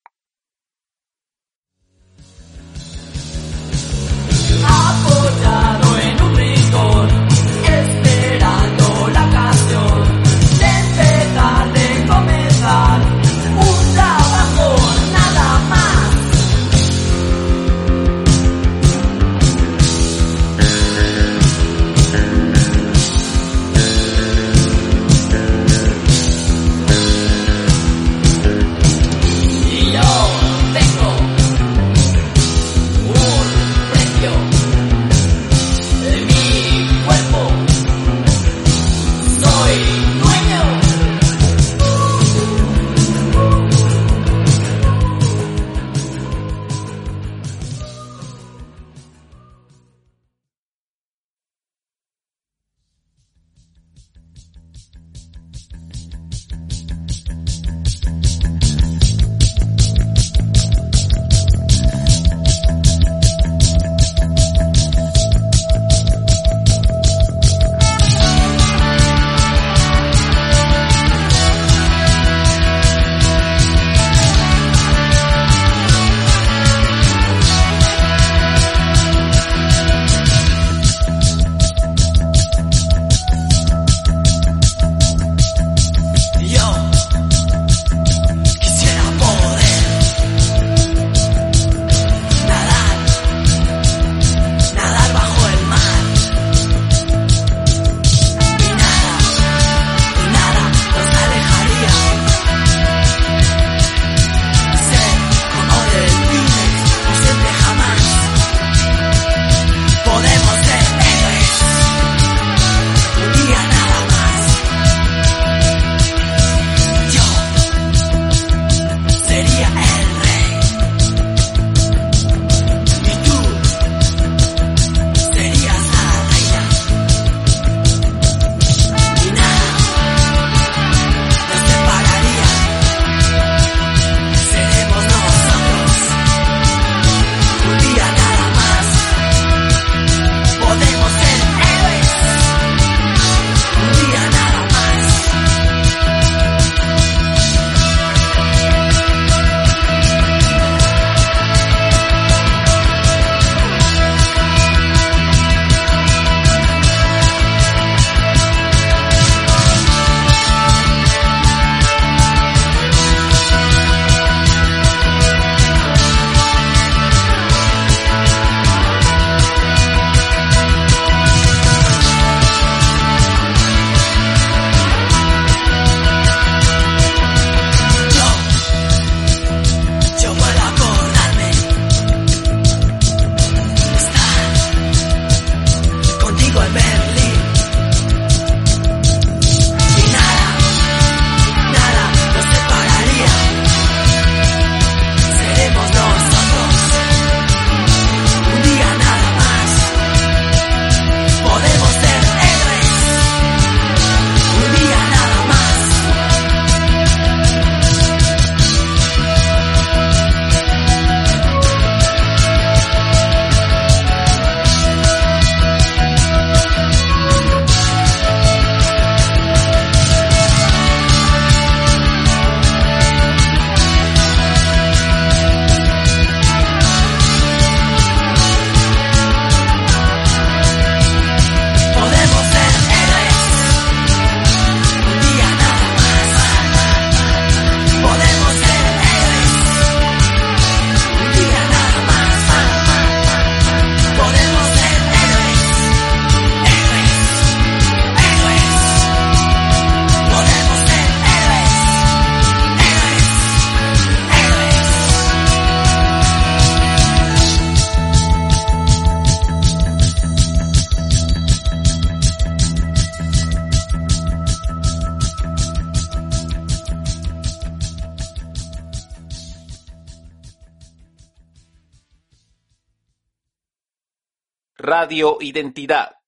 Radio 275.04 275.38
Identidad. 275.42 276.23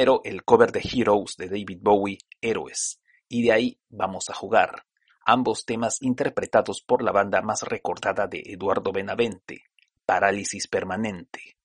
Primero 0.00 0.22
el 0.24 0.44
cover 0.44 0.72
de 0.72 0.80
Heroes 0.80 1.36
de 1.36 1.46
David 1.46 1.80
Bowie, 1.82 2.20
Héroes, 2.40 3.02
y 3.28 3.42
de 3.42 3.52
ahí 3.52 3.80
Vamos 3.90 4.30
a 4.30 4.34
jugar, 4.34 4.86
ambos 5.26 5.66
temas 5.66 6.00
interpretados 6.00 6.80
por 6.80 7.02
la 7.02 7.12
banda 7.12 7.42
más 7.42 7.64
recordada 7.64 8.26
de 8.26 8.42
Eduardo 8.46 8.92
Benavente, 8.92 9.64
Parálisis 10.06 10.68
Permanente, 10.68 11.58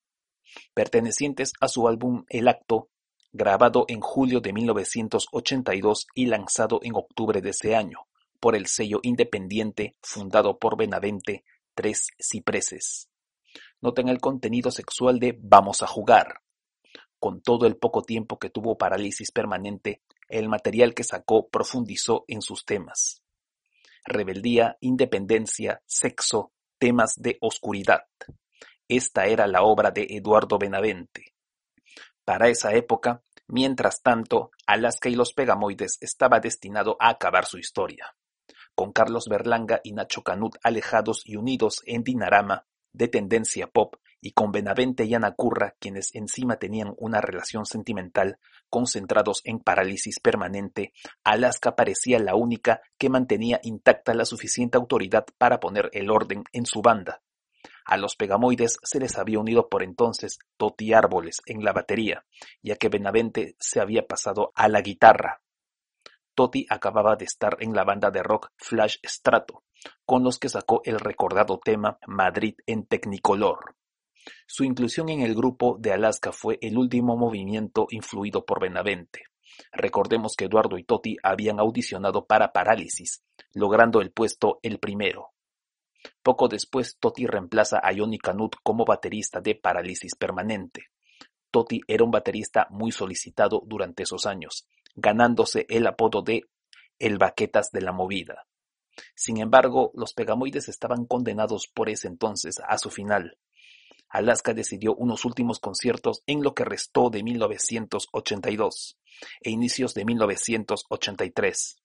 pertenecientes 0.74 1.54
a 1.62 1.70
su 1.70 1.88
álbum 1.88 2.26
El 2.28 2.50
Acto, 2.50 2.90
grabado 3.32 3.86
en 3.88 4.02
julio 4.02 4.42
de 4.42 4.52
1982 4.52 6.08
y 6.14 6.26
lanzado 6.26 6.82
en 6.84 6.96
octubre 6.96 7.40
de 7.42 7.52
ese 7.52 7.74
año 7.74 8.00
por 8.42 8.58
el 8.58 8.68
sello 8.68 9.00
independiente 9.04 9.96
fundado 10.02 10.60
por 10.60 10.76
Benavente 10.76 11.46
Tres 11.74 12.10
Cipreses. 12.22 13.08
Noten 13.80 14.10
el 14.10 14.20
contenido 14.20 14.72
sexual 14.72 15.20
de 15.20 15.40
Vamos 15.42 15.82
a 15.84 15.88
jugar. 15.88 16.42
Con 17.20 17.42
todo 17.42 17.66
el 17.66 17.78
poco 17.78 18.04
tiempo 18.04 18.38
que 18.38 18.50
tuvo 18.50 18.78
Parálisis 18.78 19.32
Permanente, 19.32 20.02
el 20.30 20.50
material 20.50 20.94
que 20.94 21.04
sacó 21.04 21.48
profundizó 21.48 22.26
en 22.28 22.42
sus 22.42 22.66
temas. 22.66 23.24
Rebeldía, 24.06 24.78
independencia, 24.82 25.82
sexo, 25.86 26.52
temas 26.78 27.16
de 27.18 27.38
oscuridad. 27.42 28.06
Esta 28.88 29.26
era 29.26 29.48
la 29.48 29.64
obra 29.64 29.92
de 29.92 30.06
Eduardo 30.10 30.60
Benavente. 30.60 31.34
Para 32.24 32.50
esa 32.50 32.74
época, 32.74 33.24
mientras 33.48 34.02
tanto, 34.02 34.52
Alaska 34.68 35.10
y 35.10 35.16
los 35.16 35.34
Pegamoides 35.34 35.98
estaba 36.02 36.40
destinado 36.40 36.98
a 37.00 37.10
acabar 37.10 37.46
su 37.46 37.58
historia. 37.58 38.16
Con 38.76 38.92
Carlos 38.92 39.28
Berlanga 39.30 39.80
y 39.84 39.94
Nacho 39.94 40.22
Canut 40.22 40.58
alejados 40.62 41.22
y 41.26 41.38
unidos 41.38 41.82
en 41.86 42.04
Dinarama, 42.04 42.66
de 42.94 43.08
tendencia 43.08 43.68
pop, 43.68 43.96
y 44.26 44.32
con 44.32 44.52
Benavente 44.52 45.06
y 45.06 45.14
Ana 45.14 45.36
Curra, 45.36 45.76
quienes 45.80 46.10
encima 46.16 46.56
tenían 46.56 46.96
una 46.98 47.22
relación 47.22 47.64
sentimental, 47.68 48.40
concentrados 48.72 49.42
en 49.44 49.60
parálisis 49.60 50.20
permanente, 50.20 50.94
Alaska 51.24 51.76
parecía 51.76 52.18
la 52.18 52.34
única 52.34 52.82
que 52.98 53.12
mantenía 53.12 53.60
intacta 53.62 54.16
la 54.16 54.26
suficiente 54.26 54.80
autoridad 54.80 55.28
para 55.38 55.60
poner 55.60 55.92
el 55.94 56.10
orden 56.10 56.44
en 56.54 56.66
su 56.66 56.82
banda. 56.82 57.22
A 57.86 57.98
los 57.98 58.16
Pegamoides 58.16 58.80
se 58.82 59.00
les 59.00 59.16
había 59.20 59.38
unido 59.38 59.70
por 59.70 59.84
entonces 59.84 60.40
Toti 60.58 60.92
Árboles 60.92 61.44
en 61.46 61.64
la 61.64 61.72
batería, 61.72 62.26
ya 62.64 62.78
que 62.78 62.90
Benavente 62.90 63.56
se 63.60 63.80
había 63.80 64.08
pasado 64.08 64.52
a 64.56 64.68
la 64.70 64.82
guitarra. 64.82 65.44
Toti 66.34 66.66
acababa 66.68 67.16
de 67.16 67.26
estar 67.26 67.58
en 67.60 67.76
la 67.76 67.84
banda 67.84 68.10
de 68.10 68.24
rock 68.24 68.50
Flash 68.58 68.98
Strato, 69.06 69.66
con 70.04 70.24
los 70.24 70.40
que 70.40 70.50
sacó 70.50 70.82
el 70.84 71.00
recordado 71.00 71.60
tema 71.64 72.00
Madrid 72.08 72.56
en 72.66 72.88
Technicolor. 72.88 73.76
Su 74.48 74.64
inclusión 74.64 75.10
en 75.10 75.22
el 75.22 75.36
grupo 75.36 75.78
de 75.80 75.94
Alaska 75.94 76.32
fue 76.32 76.58
el 76.62 76.78
último 76.78 77.18
movimiento 77.18 77.88
influido 77.90 78.46
por 78.46 78.62
Benavente. 78.62 79.24
Recordemos 79.72 80.36
que 80.36 80.46
Eduardo 80.46 80.78
y 80.78 80.84
Toti 80.84 81.18
habían 81.24 81.60
audicionado 81.60 82.26
para 82.26 82.52
Parálisis, 82.52 83.24
logrando 83.54 84.02
el 84.02 84.12
puesto 84.12 84.60
el 84.64 84.80
primero. 84.80 85.32
Poco 86.22 86.48
después, 86.48 86.98
Toti 87.00 87.26
reemplaza 87.26 87.80
a 87.80 87.96
Johnny 87.96 88.18
Canut 88.18 88.56
como 88.64 88.86
baterista 88.86 89.42
de 89.42 89.56
Parálisis 89.56 90.16
Permanente. 90.16 90.88
Toti 91.52 91.82
era 91.88 92.04
un 92.04 92.12
baterista 92.12 92.68
muy 92.70 92.92
solicitado 92.92 93.64
durante 93.66 94.04
esos 94.04 94.26
años, 94.26 94.68
ganándose 94.96 95.66
el 95.70 95.88
apodo 95.88 96.22
de 96.22 96.44
el 97.00 97.18
Baquetas 97.18 97.72
de 97.72 97.82
la 97.82 97.92
Movida. 97.92 98.46
Sin 99.14 99.38
embargo, 99.38 99.92
los 99.94 100.14
Pegamoides 100.14 100.70
estaban 100.70 101.06
condenados 101.06 101.68
por 101.68 101.90
ese 101.90 102.08
entonces 102.08 102.56
a 102.66 102.78
su 102.78 102.90
final. 102.90 103.38
Alaska 104.16 104.54
decidió 104.54 104.96
unos 104.96 105.26
últimos 105.26 105.60
conciertos 105.60 106.24
en 106.26 106.42
lo 106.42 106.56
que 106.56 106.64
restó 106.64 107.10
de 107.10 107.22
1982 107.22 108.98
e 109.42 109.50
inicios 109.50 109.94
de 109.94 110.06
1983. 110.06 111.82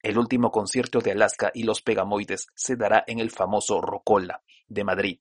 El 0.00 0.16
último 0.16 0.52
concierto 0.52 1.00
de 1.00 1.10
Alaska 1.10 1.50
y 1.52 1.64
los 1.64 1.82
Pegamoides 1.82 2.46
se 2.54 2.76
dará 2.76 3.02
en 3.08 3.18
el 3.18 3.32
famoso 3.32 3.80
Rocola 3.80 4.44
de 4.68 4.84
Madrid, 4.84 5.18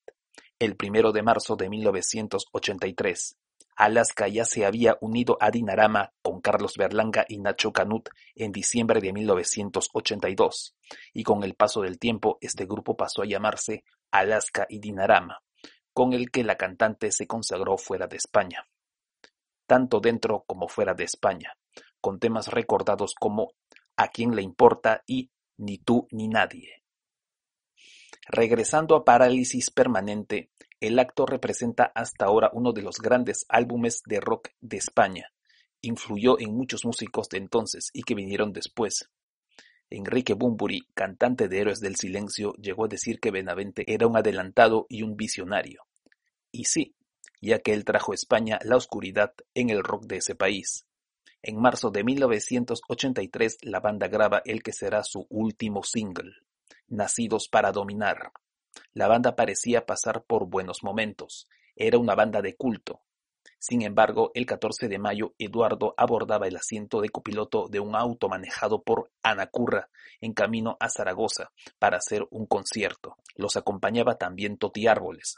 el 0.59 0.75
primero 0.75 1.11
de 1.11 1.23
marzo 1.23 1.55
de 1.55 1.67
1983. 1.67 3.35
Alaska 3.75 4.27
ya 4.27 4.45
se 4.45 4.67
había 4.67 4.99
unido 5.01 5.39
a 5.41 5.49
Dinarama 5.49 6.13
con 6.21 6.41
Carlos 6.41 6.75
Berlanga 6.77 7.25
y 7.27 7.39
Nacho 7.39 7.73
Canut 7.73 8.09
en 8.35 8.51
diciembre 8.51 9.01
de 9.01 9.13
1982, 9.13 10.75
y 11.13 11.23
con 11.23 11.43
el 11.43 11.55
paso 11.55 11.81
del 11.81 11.97
tiempo 11.97 12.37
este 12.39 12.67
grupo 12.67 12.95
pasó 12.95 13.23
a 13.23 13.25
llamarse 13.25 13.83
Alaska 14.11 14.67
y 14.69 14.77
Dinarama, 14.77 15.41
con 15.97 16.13
el 16.13 16.29
que 16.29 16.43
la 16.43 16.57
cantante 16.57 17.11
se 17.11 17.25
consagró 17.25 17.75
fuera 17.75 18.05
de 18.05 18.17
España, 18.17 18.67
tanto 19.65 19.99
dentro 19.99 20.43
como 20.45 20.67
fuera 20.67 20.93
de 20.93 21.05
España, 21.05 21.57
con 21.99 22.19
temas 22.19 22.49
recordados 22.49 23.15
como 23.19 23.53
A 23.95 24.09
quién 24.09 24.35
le 24.35 24.43
importa 24.43 25.01
y 25.07 25.31
Ni 25.57 25.79
tú 25.79 26.07
ni 26.11 26.27
nadie. 26.27 26.83
Regresando 28.27 28.95
a 28.95 29.03
Parálisis 29.03 29.71
Permanente, 29.71 30.51
el 30.79 30.99
acto 30.99 31.25
representa 31.25 31.91
hasta 31.95 32.25
ahora 32.25 32.51
uno 32.53 32.73
de 32.73 32.83
los 32.83 32.99
grandes 32.99 33.47
álbumes 33.49 34.03
de 34.05 34.19
rock 34.19 34.49
de 34.61 34.77
España. 34.77 35.33
Influyó 35.81 36.39
en 36.39 36.53
muchos 36.53 36.85
músicos 36.85 37.27
de 37.29 37.39
entonces 37.39 37.89
y 37.91 38.03
que 38.03 38.13
vinieron 38.13 38.53
después. 38.53 39.09
Enrique 39.89 40.35
Bumburi, 40.35 40.81
cantante 40.93 41.47
de 41.47 41.59
Héroes 41.59 41.79
del 41.79 41.95
Silencio, 41.95 42.53
llegó 42.61 42.85
a 42.85 42.87
decir 42.87 43.19
que 43.19 43.31
Benavente 43.31 43.83
era 43.91 44.05
un 44.05 44.15
adelantado 44.15 44.85
y 44.89 45.01
un 45.01 45.17
visionario. 45.17 45.86
Y 46.51 46.65
sí, 46.65 46.95
ya 47.41 47.59
que 47.59 47.73
él 47.73 47.85
trajo 47.85 48.13
España 48.13 48.59
la 48.63 48.77
oscuridad 48.77 49.33
en 49.53 49.69
el 49.69 49.83
rock 49.83 50.05
de 50.05 50.17
ese 50.17 50.35
país. 50.35 50.85
En 51.41 51.59
marzo 51.61 51.91
de 51.91 52.03
1983 52.03 53.57
la 53.61 53.79
banda 53.79 54.07
graba 54.07 54.41
el 54.45 54.63
que 54.63 54.73
será 54.73 55.03
su 55.03 55.27
último 55.29 55.83
single, 55.83 56.33
Nacidos 56.87 57.47
para 57.47 57.71
Dominar. 57.71 58.31
La 58.93 59.07
banda 59.07 59.35
parecía 59.35 59.85
pasar 59.85 60.23
por 60.23 60.47
buenos 60.47 60.83
momentos, 60.83 61.47
era 61.75 61.97
una 61.97 62.15
banda 62.15 62.41
de 62.41 62.55
culto. 62.55 63.01
Sin 63.59 63.81
embargo, 63.81 64.31
el 64.35 64.45
14 64.45 64.87
de 64.87 64.99
mayo, 64.99 65.33
Eduardo 65.39 65.93
abordaba 65.97 66.47
el 66.47 66.55
asiento 66.55 67.01
de 67.01 67.09
copiloto 67.09 67.67
de 67.67 67.79
un 67.79 67.95
auto 67.95 68.29
manejado 68.29 68.83
por 68.83 69.11
Ana 69.23 69.47
Curra 69.47 69.89
en 70.21 70.33
camino 70.33 70.77
a 70.79 70.89
Zaragoza 70.89 71.51
para 71.79 71.97
hacer 71.97 72.27
un 72.29 72.45
concierto. 72.45 73.15
Los 73.35 73.57
acompañaba 73.57 74.17
también 74.17 74.57
Toti 74.57 74.87
Árboles. 74.87 75.37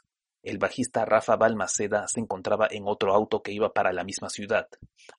El 0.50 0.58
bajista 0.58 1.06
Rafa 1.06 1.36
Balmaceda 1.36 2.08
se 2.08 2.20
encontraba 2.20 2.68
en 2.72 2.88
otro 2.88 3.14
auto 3.14 3.44
que 3.44 3.52
iba 3.52 3.72
para 3.72 3.94
la 3.94 4.04
misma 4.04 4.32
ciudad. 4.32 4.68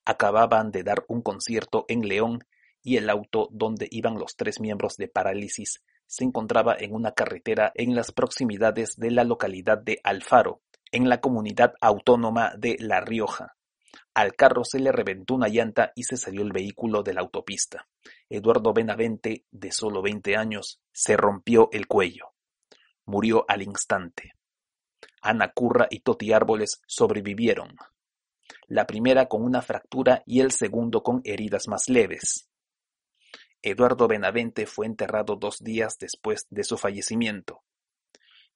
Acababan 0.03 0.71
de 0.71 0.83
dar 0.83 1.05
un 1.07 1.21
concierto 1.21 1.85
en 1.87 2.05
León 2.05 2.43
y 2.83 2.97
el 2.97 3.09
auto 3.09 3.47
donde 3.49 3.87
iban 3.91 4.15
los 4.15 4.35
tres 4.35 4.59
miembros 4.59 4.97
de 4.97 5.07
Parálisis 5.07 5.81
se 6.05 6.25
encontraba 6.25 6.75
en 6.77 6.93
una 6.93 7.13
carretera 7.13 7.71
en 7.75 7.95
las 7.95 8.11
proximidades 8.11 8.97
de 8.97 9.09
la 9.09 9.23
localidad 9.23 9.77
de 9.77 10.01
Alfaro, 10.03 10.63
en 10.91 11.07
la 11.07 11.21
comunidad 11.21 11.75
autónoma 11.79 12.51
de 12.57 12.75
La 12.81 12.99
Rioja. 12.99 13.55
Al 14.13 14.35
carro 14.35 14.65
se 14.65 14.79
le 14.79 14.91
reventó 14.91 15.35
una 15.35 15.47
llanta 15.47 15.93
y 15.95 16.03
se 16.03 16.17
salió 16.17 16.41
el 16.41 16.51
vehículo 16.51 17.03
de 17.03 17.13
la 17.13 17.21
autopista. 17.21 17.87
Eduardo 18.27 18.73
Benavente, 18.73 19.45
de 19.49 19.71
solo 19.71 20.01
20 20.01 20.35
años, 20.35 20.81
se 20.91 21.15
rompió 21.15 21.69
el 21.71 21.87
cuello. 21.87 22.33
Murió 23.05 23.45
al 23.47 23.61
instante. 23.61 24.33
Ana 25.21 25.51
Curra 25.53 25.87
y 25.89 25.99
Toti 25.99 26.33
Árboles 26.33 26.81
sobrevivieron. 26.87 27.75
La 28.67 28.87
primera 28.87 29.27
con 29.27 29.43
una 29.43 29.61
fractura 29.61 30.23
y 30.25 30.39
el 30.39 30.51
segundo 30.51 31.03
con 31.03 31.21
heridas 31.23 31.67
más 31.67 31.89
leves. 31.89 32.49
Eduardo 33.61 34.07
Benavente 34.07 34.65
fue 34.65 34.87
enterrado 34.87 35.35
dos 35.35 35.59
días 35.59 35.97
después 35.99 36.47
de 36.49 36.63
su 36.63 36.77
fallecimiento, 36.77 37.63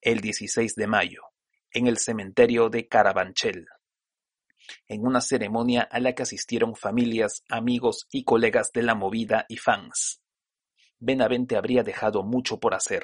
el 0.01 0.19
16 0.19 0.75
de 0.75 0.87
mayo, 0.87 1.21
en 1.71 1.87
el 1.87 1.97
cementerio 1.97 2.69
de 2.69 2.87
Carabanchel, 2.87 3.67
en 4.87 5.05
una 5.05 5.21
ceremonia 5.21 5.83
a 5.83 5.99
la 5.99 6.13
que 6.13 6.23
asistieron 6.23 6.75
familias, 6.75 7.43
amigos 7.49 8.07
y 8.11 8.23
colegas 8.23 8.71
de 8.71 8.81
la 8.81 8.95
movida 8.95 9.45
y 9.47 9.57
fans. 9.57 10.21
Benavente 10.99 11.55
habría 11.55 11.83
dejado 11.83 12.23
mucho 12.23 12.59
por 12.59 12.73
hacer. 12.73 13.03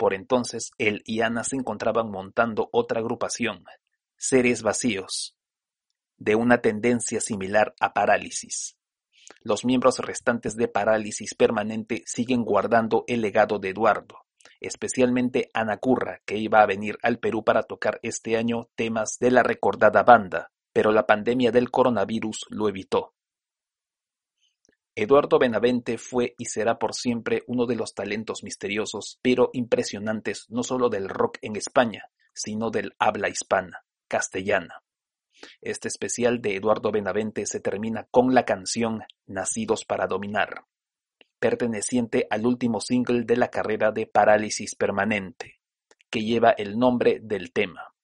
Por 0.00 0.14
entonces, 0.14 0.70
él 0.78 1.02
y 1.04 1.20
Ana 1.20 1.44
se 1.44 1.56
encontraban 1.56 2.10
montando 2.10 2.70
otra 2.72 3.00
agrupación, 3.00 3.64
Seres 4.16 4.62
Vacíos, 4.62 5.36
de 6.16 6.36
una 6.36 6.62
tendencia 6.62 7.20
similar 7.20 7.74
a 7.80 7.92
Parálisis. 7.92 8.78
Los 9.42 9.66
miembros 9.66 9.98
restantes 9.98 10.56
de 10.56 10.68
Parálisis 10.68 11.34
Permanente 11.34 12.02
siguen 12.06 12.44
guardando 12.44 13.04
el 13.08 13.20
legado 13.20 13.58
de 13.58 13.68
Eduardo, 13.68 14.24
especialmente 14.58 15.50
Ana 15.52 15.76
Curra, 15.76 16.22
que 16.24 16.38
iba 16.38 16.62
a 16.62 16.66
venir 16.66 16.96
al 17.02 17.18
Perú 17.18 17.44
para 17.44 17.64
tocar 17.64 18.00
este 18.02 18.38
año 18.38 18.70
temas 18.76 19.18
de 19.20 19.30
la 19.30 19.42
recordada 19.42 20.02
banda, 20.02 20.50
pero 20.72 20.92
la 20.92 21.06
pandemia 21.06 21.52
del 21.52 21.70
coronavirus 21.70 22.46
lo 22.48 22.70
evitó. 22.70 23.12
Eduardo 24.94 25.38
Benavente 25.38 25.98
fue 25.98 26.34
y 26.36 26.46
será 26.46 26.78
por 26.78 26.94
siempre 26.94 27.42
uno 27.46 27.66
de 27.66 27.76
los 27.76 27.94
talentos 27.94 28.42
misteriosos 28.42 29.18
pero 29.22 29.50
impresionantes 29.52 30.46
no 30.48 30.62
solo 30.62 30.88
del 30.88 31.08
rock 31.08 31.38
en 31.42 31.56
España, 31.56 32.10
sino 32.34 32.70
del 32.70 32.94
habla 32.98 33.28
hispana, 33.28 33.84
castellana. 34.08 34.82
Este 35.60 35.88
especial 35.88 36.42
de 36.42 36.56
Eduardo 36.56 36.90
Benavente 36.90 37.46
se 37.46 37.60
termina 37.60 38.06
con 38.10 38.34
la 38.34 38.44
canción 38.44 39.02
Nacidos 39.26 39.84
para 39.84 40.06
Dominar, 40.06 40.64
perteneciente 41.38 42.26
al 42.28 42.44
último 42.46 42.80
single 42.80 43.24
de 43.24 43.36
la 43.36 43.48
carrera 43.48 43.92
de 43.92 44.06
Parálisis 44.06 44.74
Permanente, 44.74 45.60
que 46.10 46.20
lleva 46.20 46.50
el 46.50 46.78
nombre 46.78 47.20
del 47.22 47.52
tema. 47.52 47.94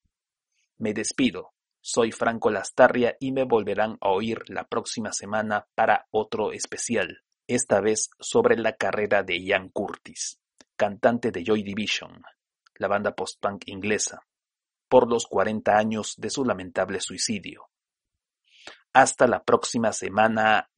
Me 0.79 0.95
despido. 0.95 1.53
Soy 1.89 2.11
Franco 2.11 2.51
Lastarria 2.51 3.17
y 3.21 3.31
me 3.31 3.45
volverán 3.45 3.97
a 4.01 4.09
oír 4.09 4.43
la 4.49 4.67
próxima 4.67 5.13
semana 5.13 5.69
para 5.77 6.09
otro 6.11 6.51
especial, 6.51 7.23
esta 7.47 7.81
vez 7.81 8.11
sobre 8.19 8.57
la 8.57 8.73
carrera 8.73 9.23
de 9.23 9.41
Ian 9.41 9.69
Curtis, 9.69 10.41
cantante 10.75 11.31
de 11.31 11.45
Joy 11.45 11.63
Division, 11.63 12.25
la 12.75 12.89
banda 12.89 13.15
post-punk 13.15 13.69
inglesa, 13.69 14.27
por 14.89 15.09
los 15.09 15.27
40 15.29 15.79
años 15.79 16.15
de 16.17 16.29
su 16.29 16.45
lamentable 16.45 16.99
suicidio. 16.99 17.69
Hasta 18.93 19.29
la 19.29 19.45
próxima 19.45 19.93
semana. 19.93 20.69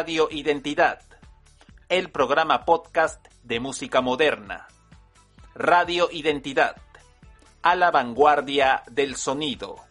Radio 0.10 0.28
Identidad, 0.32 1.02
el 1.88 2.10
programa 2.10 2.66
podcast 2.66 3.28
de 3.44 3.60
música 3.60 4.02
moderna. 4.02 4.68
Radio 5.54 6.10
Identidad, 6.12 6.78
a 7.62 7.76
la 7.76 7.92
vanguardia 7.92 8.82
del 8.90 9.16
sonido. 9.16 9.89